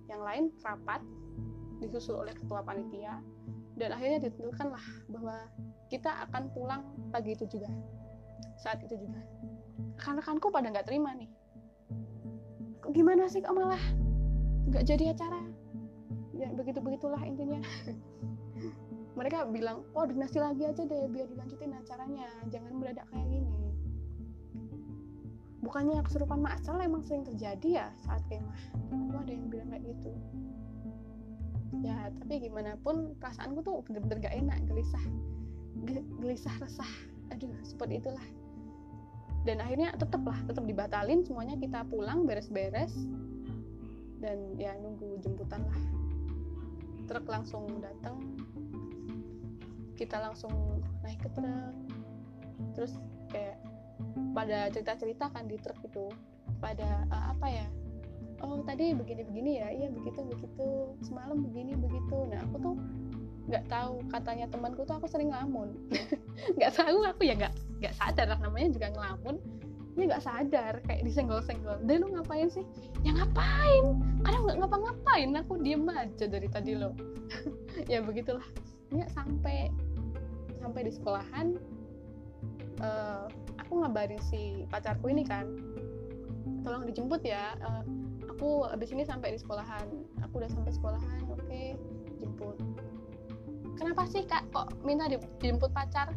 yang 0.08 0.22
lain 0.24 0.44
rapat 0.64 1.04
disusul 1.84 2.26
oleh 2.26 2.34
ketua 2.34 2.66
panitia 2.66 3.22
dan 3.78 3.94
akhirnya 3.94 4.28
ditentukanlah 4.28 4.82
bahwa 5.12 5.38
kita 5.88 6.10
akan 6.28 6.50
pulang 6.52 6.82
pagi 7.14 7.38
itu 7.38 7.46
juga 7.46 7.70
saat 8.58 8.82
itu 8.82 8.98
juga. 8.98 9.22
Rekan-rekanku 10.02 10.50
pada 10.50 10.74
nggak 10.74 10.90
terima 10.90 11.14
nih. 11.14 11.30
Kok 12.82 12.92
gimana 12.94 13.30
sih 13.30 13.46
kok 13.46 13.54
malah 13.54 13.82
nggak 14.74 14.84
jadi 14.84 15.14
acara? 15.14 15.42
Ya 16.34 16.50
begitu 16.58 16.82
begitulah 16.82 17.22
intinya. 17.22 17.62
Mereka 19.18 19.50
bilang 19.50 19.86
oh 19.94 20.06
dinasti 20.06 20.42
lagi 20.42 20.66
aja 20.66 20.82
deh 20.86 21.06
biar 21.10 21.30
dilanjutin 21.30 21.78
acaranya. 21.78 22.26
Jangan 22.50 22.74
mendadak 22.74 23.06
kayak 23.14 23.30
gini 23.30 23.67
bukannya 25.62 26.00
kesurupan 26.06 26.40
masal 26.40 26.78
emang 26.78 27.02
sering 27.02 27.26
terjadi 27.26 27.86
ya 27.86 27.88
saat 28.06 28.22
kemah? 28.30 28.62
Temanku 28.90 29.18
ada 29.18 29.32
yang 29.34 29.46
bilang 29.50 29.70
kayak 29.74 29.84
gitu. 29.90 30.12
Ya 31.84 32.10
tapi 32.24 32.34
gimana 32.48 32.80
pun 32.80 33.18
perasaanku 33.20 33.60
tuh 33.66 33.84
bener-bener 33.86 34.30
gak 34.30 34.36
enak 34.38 34.58
gelisah. 34.70 35.06
Gelisah 36.22 36.56
resah. 36.62 36.92
Aduh 37.34 37.54
seperti 37.66 38.00
itulah. 38.02 38.26
Dan 39.44 39.64
akhirnya 39.64 39.96
tetap 39.96 40.24
lah 40.28 40.40
tetap 40.44 40.64
dibatalin 40.68 41.24
semuanya 41.24 41.56
kita 41.60 41.84
pulang 41.88 42.24
beres-beres. 42.24 42.94
Dan 44.18 44.58
ya 44.58 44.74
nunggu 44.80 45.22
jemputan 45.22 45.62
lah. 45.68 45.84
Truk 47.08 47.26
langsung 47.30 47.64
datang 47.80 48.20
kita 49.98 50.22
langsung 50.22 50.54
naik 51.02 51.18
ke 51.26 51.30
truk. 51.34 51.74
Terus 52.78 52.94
kayak 53.34 53.58
pada 54.38 54.70
cerita-cerita 54.70 55.34
kan 55.34 55.50
di 55.50 55.58
truk 55.58 55.78
itu. 55.82 56.10
Pada 56.62 57.06
uh, 57.10 57.26
apa 57.34 57.48
ya? 57.50 57.68
Oh 58.46 58.62
tadi 58.62 58.94
begini-begini 58.94 59.52
ya. 59.62 59.68
Iya 59.74 59.88
begitu 59.90 60.22
begitu. 60.22 60.94
Semalam 61.02 61.42
begini 61.42 61.74
begitu. 61.74 62.18
Nah 62.30 62.42
aku 62.46 62.56
tuh 62.62 62.76
nggak 63.50 63.66
tahu. 63.66 64.02
Katanya 64.14 64.46
temanku 64.50 64.86
tuh 64.86 65.02
aku 65.02 65.10
sering 65.10 65.34
ngelamun. 65.34 65.74
Nggak 66.58 66.78
tahu 66.78 67.02
aku 67.02 67.26
ya 67.26 67.34
nggak 67.34 67.54
nggak 67.82 67.94
sadar. 67.98 68.30
Lah 68.30 68.38
namanya 68.38 68.70
juga 68.70 68.94
ngelamun. 68.94 69.42
Dia 69.98 70.06
nggak 70.14 70.26
sadar 70.26 70.74
kayak 70.86 71.02
disenggol-senggol. 71.02 71.82
Dan 71.82 72.06
lu 72.06 72.14
ngapain 72.14 72.46
sih? 72.46 72.62
Ya 73.02 73.18
ngapain? 73.18 73.98
Kadang 74.22 74.42
nggak 74.46 74.58
ngapa-ngapain. 74.62 75.30
Aku 75.42 75.58
diem 75.58 75.90
aja 75.90 76.26
dari 76.30 76.46
tadi 76.46 76.78
lo 76.78 76.94
ya 77.92 78.06
begitulah. 78.06 78.46
Ya 78.94 79.10
sampai 79.10 79.74
sampai 80.62 80.82
di 80.86 80.92
sekolahan 80.94 81.58
uh, 82.86 83.26
aku 83.62 83.84
ngabarin 83.84 84.22
si 84.30 84.66
pacarku 84.70 85.10
ini 85.10 85.24
kan 85.26 85.46
tolong 86.64 86.84
dijemput 86.88 87.22
ya 87.24 87.56
uh, 87.64 87.84
aku 88.28 88.68
abis 88.70 88.94
ini 88.94 89.04
sampai 89.08 89.34
di 89.34 89.40
sekolahan 89.40 89.88
aku 90.22 90.44
udah 90.44 90.52
sampai 90.52 90.72
sekolahan 90.74 91.20
oke 91.32 91.42
okay, 91.46 91.74
jemput 92.22 92.58
kenapa 93.78 94.04
sih 94.10 94.26
kak 94.26 94.46
kok 94.52 94.74
minta 94.84 95.08
dijemput 95.10 95.72
pacar 95.72 96.12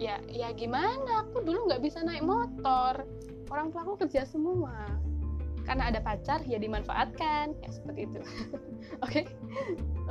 ya 0.00 0.18
ya 0.30 0.50
gimana 0.54 1.26
aku 1.28 1.44
dulu 1.44 1.70
nggak 1.70 1.82
bisa 1.82 2.02
naik 2.02 2.24
motor 2.24 3.06
orang 3.52 3.68
tua 3.70 3.84
aku 3.84 4.06
kerja 4.06 4.24
semua 4.24 4.72
karena 5.62 5.94
ada 5.94 6.00
pacar 6.02 6.42
ya 6.42 6.58
dimanfaatkan 6.58 7.54
ya 7.62 7.70
seperti 7.70 8.10
itu 8.10 8.18
oke 9.04 9.22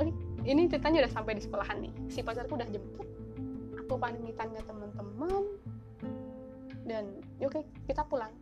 okay. 0.00 0.12
ini 0.48 0.70
ceritanya 0.70 1.04
udah 1.04 1.12
sampai 1.12 1.32
di 1.36 1.42
sekolahan 1.44 1.76
nih 1.84 1.92
si 2.08 2.24
pacarku 2.24 2.56
udah 2.56 2.68
jemput 2.72 3.08
aku 3.76 3.94
pamitan 4.00 4.48
ke 4.56 4.62
teman-teman 4.64 5.42
dan 6.86 7.22
ya 7.38 7.46
oke 7.48 7.60
okay, 7.60 7.64
kita 7.86 8.02
pulang. 8.06 8.32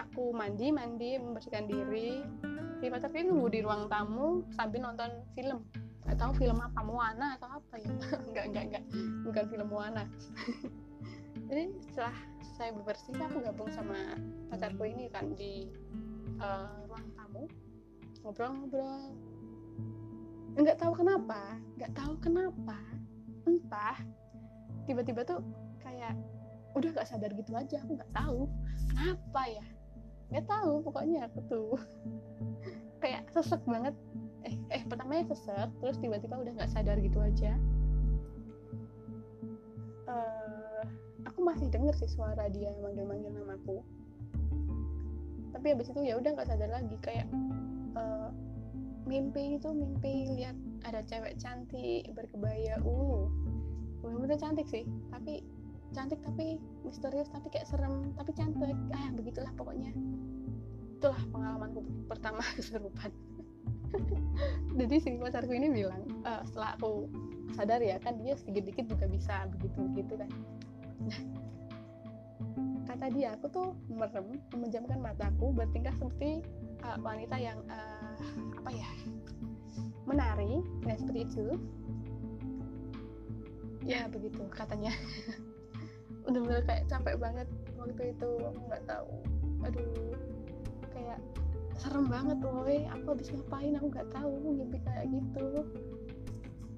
Aku 0.00 0.34
mandi 0.34 0.70
mandi 0.70 1.18
membersihkan 1.18 1.66
diri. 1.66 2.22
Si 2.78 2.90
pacar 2.90 3.10
ini 3.14 3.30
nunggu 3.30 3.48
di 3.50 3.60
ruang 3.62 3.86
tamu 3.86 4.42
sambil 4.54 4.90
nonton 4.90 5.10
film. 5.38 5.62
Nggak 6.04 6.18
tahu 6.20 6.32
film 6.36 6.58
apa 6.60 6.80
Moana 6.84 7.38
atau 7.40 7.48
apa 7.48 7.74
ya? 7.80 7.90
Nggak 8.30 8.44
nggak 8.52 8.64
nggak. 8.70 8.84
Bukan 9.24 9.44
film 9.48 9.68
Moana. 9.70 10.04
Jadi 11.48 11.64
setelah 11.90 12.16
saya 12.54 12.70
bebersih 12.72 13.14
aku 13.18 13.42
gabung 13.42 13.70
sama 13.74 14.16
pacarku 14.48 14.86
ini 14.86 15.10
kan 15.10 15.32
di 15.34 15.68
uh, 16.40 16.84
ruang 16.88 17.06
tamu. 17.16 17.44
Ngobrol-ngobrol. 18.22 19.12
Nggak 20.54 20.78
tahu 20.78 20.92
kenapa 20.94 21.58
nggak 21.78 21.92
tahu 21.94 22.12
kenapa. 22.22 22.78
Entah 23.44 23.98
tiba-tiba 24.86 25.26
tuh 25.26 25.40
kayak 25.82 26.14
udah 26.74 26.90
gak 26.90 27.08
sadar 27.08 27.30
gitu 27.34 27.54
aja 27.54 27.78
aku 27.80 27.94
nggak 27.94 28.12
tahu. 28.12 28.50
Kenapa 28.90 29.42
ya? 29.46 29.64
Nggak 30.34 30.46
tahu 30.50 30.72
pokoknya 30.82 31.30
aku 31.30 31.38
tuh 31.46 31.70
kayak 33.02 33.30
sesek 33.30 33.62
banget. 33.64 33.94
Eh 34.44 34.54
eh 34.74 34.82
pertamanya 34.84 35.30
sesek 35.32 35.70
terus 35.78 35.96
tiba-tiba 36.02 36.42
udah 36.42 36.52
nggak 36.58 36.72
sadar 36.74 36.98
gitu 36.98 37.18
aja. 37.22 37.54
Uh, 40.04 40.82
aku 41.24 41.40
masih 41.40 41.70
denger 41.72 41.94
sih 41.96 42.10
suara 42.10 42.50
dia 42.50 42.74
manggil-manggil 42.82 43.30
namaku. 43.30 43.80
Tapi 45.54 45.66
abis 45.78 45.94
itu 45.94 46.00
ya 46.02 46.18
udah 46.18 46.34
nggak 46.34 46.50
sadar 46.50 46.70
lagi 46.74 46.98
kayak 47.00 47.30
uh, 47.94 48.34
mimpi 49.06 49.56
itu 49.56 49.70
mimpi 49.70 50.34
lihat 50.34 50.56
ada 50.82 51.00
cewek 51.06 51.38
cantik 51.38 52.10
berkebaya 52.12 52.82
uh. 52.82 53.30
Bener-bener 54.04 54.36
cantik 54.36 54.68
sih 54.68 54.84
tapi 55.08 55.40
cantik 55.94 56.20
tapi 56.26 56.58
misterius 56.82 57.30
tapi 57.30 57.48
kayak 57.54 57.70
serem 57.70 58.10
tapi 58.18 58.34
cantik. 58.34 58.76
Ah 58.92 59.08
begitulah 59.14 59.54
pokoknya. 59.54 59.94
Itulah 60.98 61.22
pengalamanku 61.30 61.80
pertama 62.10 62.42
kesurupan 62.58 63.14
jadi 64.78 64.94
si 64.98 65.08
pacarku 65.18 65.52
ini 65.54 65.70
bilang 65.70 66.02
uh, 66.26 66.42
setelah 66.46 66.74
aku 66.78 67.06
sadar 67.54 67.78
ya 67.78 67.96
kan 68.02 68.18
dia 68.18 68.34
sedikit-dikit 68.34 68.90
juga 68.90 69.06
bisa 69.06 69.46
begitu 69.54 69.78
begitu 69.94 70.14
kan. 70.18 70.30
Kata 72.84 73.06
dia 73.10 73.34
aku 73.34 73.46
tuh 73.50 73.68
merem 73.90 74.38
memejamkan 74.54 74.98
mataku 75.02 75.50
bertingkah 75.54 75.94
seperti 75.98 76.42
uh, 76.82 76.98
wanita 77.02 77.36
yang 77.38 77.58
uh, 77.70 78.18
apa 78.58 78.70
ya 78.74 78.88
menari 80.04 80.62
nah 80.82 80.96
seperti 80.98 81.20
itu. 81.26 81.46
Ya 83.84 84.08
begitu 84.08 84.40
katanya 84.48 84.96
bener-bener 86.24 86.64
kayak 86.64 86.84
capek 86.88 87.16
banget 87.20 87.48
waktu 87.76 88.16
itu 88.16 88.30
nggak 88.68 88.82
tahu. 88.88 89.08
Aduh 89.68 90.16
kayak 90.92 91.20
serem 91.76 92.06
banget 92.08 92.38
woi 92.40 92.88
aku 92.88 93.06
habis 93.12 93.28
ngapain? 93.30 93.76
Aku 93.76 93.86
nggak 93.92 94.08
tahu 94.10 94.32
mimpi 94.40 94.78
kayak 94.82 95.04
gitu. 95.12 95.46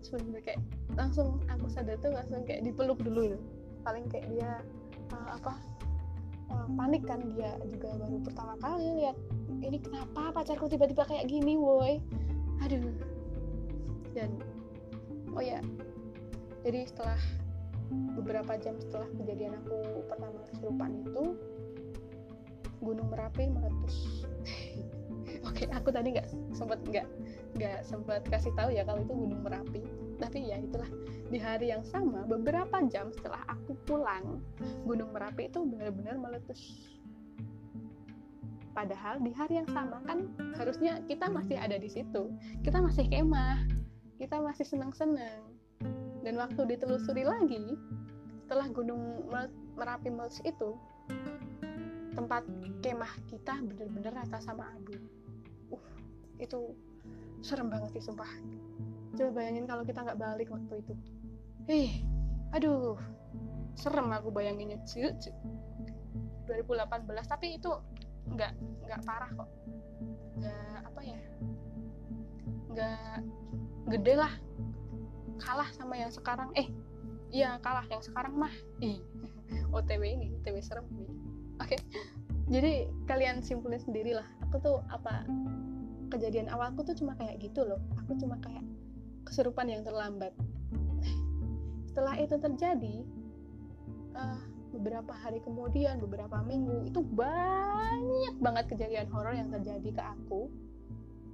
Sebenarnya 0.03 0.43
kayak 0.43 0.61
langsung 0.95 1.43
aku 1.51 1.67
sadar 1.71 1.99
tuh 2.03 2.15
langsung 2.15 2.43
kayak 2.47 2.63
dipeluk 2.67 2.99
dulu 3.03 3.39
paling 3.87 4.07
kayak 4.11 4.27
dia 4.35 4.51
uh, 5.15 5.39
apa 5.39 5.55
uh, 6.51 6.67
panik 6.75 7.07
kan 7.07 7.23
dia 7.39 7.55
juga 7.71 7.95
baru 8.03 8.19
pertama 8.27 8.55
kali 8.59 8.87
lihat 8.99 9.17
ini 9.63 9.79
kenapa 9.79 10.35
pacarku 10.35 10.67
tiba-tiba 10.67 11.07
kayak 11.07 11.31
gini 11.31 11.55
woi 11.55 12.03
aduh. 12.67 12.83
Dan 14.17 14.43
oh 15.37 15.45
ya 15.45 15.61
jadi 16.67 16.89
setelah 16.89 17.21
beberapa 18.17 18.57
jam 18.61 18.77
setelah 18.81 19.09
kejadian 19.21 19.57
aku 19.65 20.03
pertama 20.09 20.39
kesurupan 20.51 20.91
itu 21.05 21.25
Gunung 22.81 23.09
Merapi 23.09 23.49
meletus. 23.49 24.27
Oke 25.49 25.65
aku 25.73 25.89
tadi 25.91 26.13
nggak 26.13 26.29
sempat 26.53 26.79
nggak 26.85 27.07
nggak 27.57 27.79
sempat 27.87 28.23
kasih 28.29 28.53
tahu 28.53 28.71
ya 28.75 28.85
kalau 28.85 29.01
itu 29.01 29.15
Gunung 29.17 29.43
Merapi. 29.43 29.81
Tapi 30.17 30.49
ya 30.49 30.61
itulah 30.61 30.89
di 31.27 31.39
hari 31.41 31.73
yang 31.75 31.83
sama 31.83 32.25
beberapa 32.25 32.79
jam 32.89 33.11
setelah 33.11 33.43
aku 33.49 33.75
pulang 33.89 34.41
Gunung 34.85 35.11
Merapi 35.11 35.49
itu 35.49 35.65
benar-benar 35.65 36.21
meletus. 36.21 36.93
Padahal 38.77 39.25
di 39.25 39.33
hari 39.33 39.65
yang 39.65 39.69
sama 39.73 40.05
kan 40.05 40.29
harusnya 40.61 41.01
kita 41.09 41.33
masih 41.33 41.57
ada 41.57 41.81
di 41.81 41.89
situ. 41.89 42.29
Kita 42.61 42.85
masih 42.85 43.09
kemah 43.09 43.65
kita 44.17 44.41
masih 44.41 44.65
senang-senang 44.65 45.56
dan 46.27 46.43
waktu 46.43 46.75
ditelusuri 46.75 47.23
lagi 47.23 47.79
setelah 48.43 48.67
gunung 48.75 49.31
merapi 49.79 50.11
meletus 50.11 50.43
itu 50.43 50.75
tempat 52.19 52.43
kemah 52.83 53.15
kita 53.31 53.63
bener-bener 53.63 54.11
rata 54.11 54.43
sama 54.43 54.75
abu. 54.75 54.99
Uh 55.71 55.87
itu 56.43 56.75
serem 57.47 57.71
banget 57.71 57.95
sih 57.95 58.03
sumpah. 58.03 58.27
Coba 59.15 59.39
bayangin 59.39 59.71
kalau 59.71 59.87
kita 59.87 60.03
nggak 60.03 60.19
balik 60.19 60.51
waktu 60.51 60.83
itu. 60.83 60.95
Eh 61.71 62.03
aduh 62.51 62.99
serem 63.79 64.11
aku 64.11 64.35
bayanginnya. 64.35 64.83
Cu, 64.83 65.07
2018 66.51 67.07
tapi 67.31 67.55
itu 67.55 67.71
nggak 68.35 68.53
nggak 68.83 69.01
parah 69.07 69.31
kok. 69.31 69.51
Nggak 70.43 70.75
apa 70.91 71.01
ya 71.07 71.21
nggak 72.75 73.15
gede 73.95 74.15
lah 74.19 74.33
kalah 75.41 75.69
sama 75.75 75.99
yang 75.99 76.13
sekarang. 76.13 76.53
Eh 76.57 76.69
iya 77.31 77.59
kalah 77.61 77.85
yang 77.89 78.03
sekarang 78.03 78.37
mah. 78.37 78.53
Ih 78.81 79.01
OTW 79.71 80.03
ini 80.03 80.27
OTW 80.41 80.57
serem 80.63 80.87
nih. 80.93 81.11
Oke 81.57 81.77
okay. 81.77 81.81
jadi 82.53 82.87
kalian 83.09 83.41
simpulin 83.41 83.81
sendiri 83.81 84.15
lah 84.15 84.29
aku 84.45 84.63
tuh 84.63 84.77
apa 84.93 85.27
kejadian 86.13 86.47
awalku 86.53 86.87
tuh 86.87 86.95
cuma 86.95 87.19
kayak 87.19 87.43
gitu 87.43 87.67
loh. 87.67 87.83
Aku 88.05 88.15
cuma 88.17 88.39
kayak 88.39 88.63
kesurupan 89.27 89.67
yang 89.67 89.83
terlambat. 89.83 90.31
Setelah 91.91 92.15
itu 92.21 92.37
terjadi 92.39 92.97
uh, 94.15 94.41
beberapa 94.77 95.17
hari 95.17 95.41
kemudian 95.43 95.99
beberapa 95.99 96.45
minggu 96.45 96.87
itu 96.87 97.01
banyak 97.03 98.37
banget 98.39 98.65
kejadian 98.71 99.09
horor 99.11 99.35
yang 99.35 99.51
terjadi 99.51 99.91
ke 99.91 100.03
aku. 100.03 100.47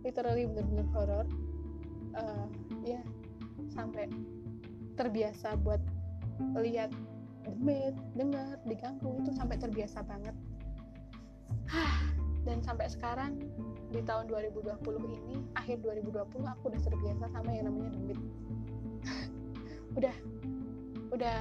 Literally 0.03 0.49
bener-bener 0.49 0.89
horor. 0.97 1.27
Uh, 2.13 2.45
ya 2.85 3.01
sampai 3.71 4.11
terbiasa 4.99 5.55
buat 5.63 5.81
lihat 6.59 6.91
demit 7.43 7.95
dengar 8.15 8.59
diganggu 8.67 9.19
itu 9.23 9.31
sampai 9.35 9.59
terbiasa 9.59 10.03
banget. 10.07 10.35
Dan 12.43 12.59
sampai 12.59 12.91
sekarang 12.91 13.39
di 13.95 14.03
tahun 14.03 14.27
2020 14.27 14.83
ini 15.15 15.37
akhir 15.55 15.79
2020 15.85 16.43
aku 16.43 16.63
udah 16.75 16.81
terbiasa 16.83 17.25
sama 17.31 17.51
yang 17.55 17.71
namanya 17.71 17.91
demit 17.95 18.19
udah 19.99 20.17
udah 21.13 21.39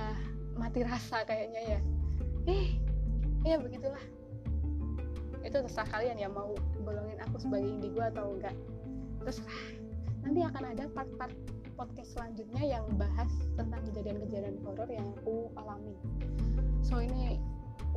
mati 0.60 0.84
rasa 0.84 1.24
kayaknya 1.26 1.78
ya. 1.78 1.80
Eh 2.46 2.68
ya 3.48 3.58
begitulah. 3.58 4.04
Itu 5.42 5.58
terserah 5.66 5.90
kalian 5.90 6.22
ya 6.22 6.30
mau 6.30 6.54
golongin 6.86 7.18
aku 7.24 7.42
sebagai 7.42 7.66
indigo 7.66 8.04
atau 8.04 8.38
enggak. 8.38 8.54
Terserah. 9.26 9.62
Nanti 10.22 10.40
akan 10.46 10.64
ada 10.76 10.86
part-part 10.94 11.34
podcast 11.82 12.14
selanjutnya 12.14 12.78
yang 12.78 12.86
bahas 12.94 13.34
tentang 13.58 13.82
kejadian-kejadian 13.90 14.62
horor 14.62 14.86
yang 14.86 15.18
aku 15.18 15.50
alami. 15.58 15.98
So 16.86 17.02
ini 17.02 17.42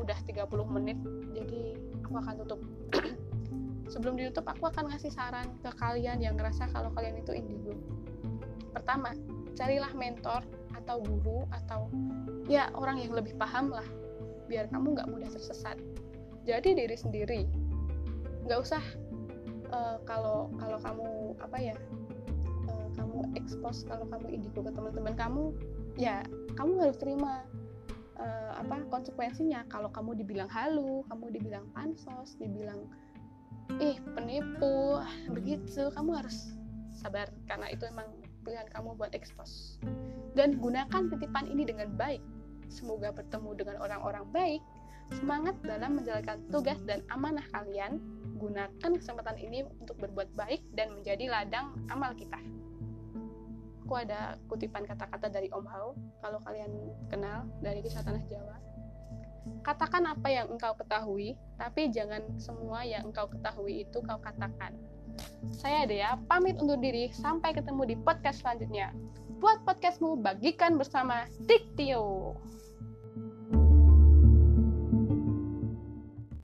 udah 0.00 0.16
30 0.24 0.48
menit 0.72 0.96
jadi 1.36 1.76
aku 2.00 2.16
akan 2.16 2.34
tutup. 2.40 2.64
Sebelum 3.92 4.16
ditutup 4.16 4.48
aku 4.48 4.72
akan 4.72 4.88
ngasih 4.88 5.12
saran 5.12 5.52
ke 5.60 5.68
kalian 5.76 6.16
yang 6.24 6.32
ngerasa 6.40 6.72
kalau 6.72 6.88
kalian 6.96 7.20
itu 7.20 7.36
indigo. 7.36 7.76
Pertama 8.72 9.12
carilah 9.52 9.92
mentor 9.92 10.40
atau 10.72 11.04
guru 11.04 11.44
atau 11.52 11.92
ya 12.48 12.72
orang 12.72 13.04
yang 13.04 13.12
lebih 13.12 13.36
paham 13.36 13.68
lah 13.68 13.84
biar 14.48 14.64
kamu 14.72 14.96
nggak 14.96 15.12
mudah 15.12 15.28
tersesat. 15.28 15.76
Jadi 16.48 16.72
diri 16.72 16.96
sendiri. 16.96 17.44
Nggak 18.48 18.64
usah 18.64 18.80
uh, 19.76 20.00
kalau 20.08 20.48
kalau 20.56 20.80
kamu 20.80 21.36
apa 21.44 21.58
ya 21.60 21.76
kamu 22.94 23.34
expose 23.38 23.86
kalau 23.86 24.06
kamu 24.08 24.40
indigo 24.40 24.62
ke 24.62 24.70
teman-teman 24.72 25.14
kamu 25.14 25.44
ya 25.94 26.22
kamu 26.58 26.78
harus 26.82 26.98
terima 26.98 27.46
uh, 28.18 28.52
apa 28.58 28.82
konsekuensinya. 28.90 29.66
Kalau 29.70 29.90
kamu 29.90 30.18
dibilang 30.22 30.50
halu 30.50 31.02
kamu 31.10 31.34
dibilang 31.34 31.66
pansos 31.74 32.38
dibilang 32.38 32.86
ih 33.80 33.96
penipu 34.12 35.00
begitu 35.32 35.88
kamu 35.96 36.20
harus 36.20 36.52
sabar 36.94 37.26
karena 37.48 37.72
itu 37.72 37.88
emang 37.88 38.06
pilihan 38.44 38.68
kamu 38.70 38.94
buat 38.98 39.12
expose. 39.16 39.80
Dan 40.36 40.60
gunakan 40.60 41.08
titipan 41.10 41.48
ini 41.48 41.64
dengan 41.64 41.94
baik. 41.96 42.20
Semoga 42.68 43.14
bertemu 43.14 43.50
dengan 43.56 43.76
orang-orang 43.80 44.26
baik. 44.34 44.62
Semangat 45.12 45.60
dalam 45.60 46.00
menjalankan 46.00 46.40
tugas 46.48 46.80
dan 46.84 47.04
amanah 47.12 47.44
kalian. 47.52 48.00
Gunakan 48.36 48.92
kesempatan 49.00 49.40
ini 49.40 49.64
untuk 49.80 49.96
berbuat 49.96 50.36
baik 50.36 50.60
dan 50.76 50.92
menjadi 50.92 51.32
ladang 51.32 51.72
amal 51.88 52.12
kita 52.12 52.36
aku 53.84 54.00
ada 54.00 54.40
kutipan 54.48 54.88
kata-kata 54.88 55.28
dari 55.28 55.52
Om 55.52 55.68
Hao 55.68 55.92
kalau 56.24 56.40
kalian 56.40 56.72
kenal 57.12 57.44
dari 57.60 57.84
kisah 57.84 58.00
tanah 58.00 58.24
Jawa. 58.32 58.56
Katakan 59.60 60.08
apa 60.08 60.32
yang 60.32 60.48
engkau 60.48 60.72
ketahui 60.72 61.36
tapi 61.60 61.92
jangan 61.92 62.24
semua 62.40 62.80
yang 62.88 63.12
engkau 63.12 63.28
ketahui 63.28 63.84
itu 63.84 64.00
kau 64.00 64.16
katakan. 64.24 64.72
Saya 65.52 65.84
Dea 65.84 66.16
pamit 66.26 66.56
undur 66.56 66.80
diri. 66.80 67.12
Sampai 67.12 67.52
ketemu 67.52 67.92
di 67.92 67.96
podcast 68.00 68.40
selanjutnya. 68.40 68.96
Buat 69.36 69.68
podcastmu 69.68 70.24
bagikan 70.24 70.80
bersama 70.80 71.28
Diktio 71.44 72.40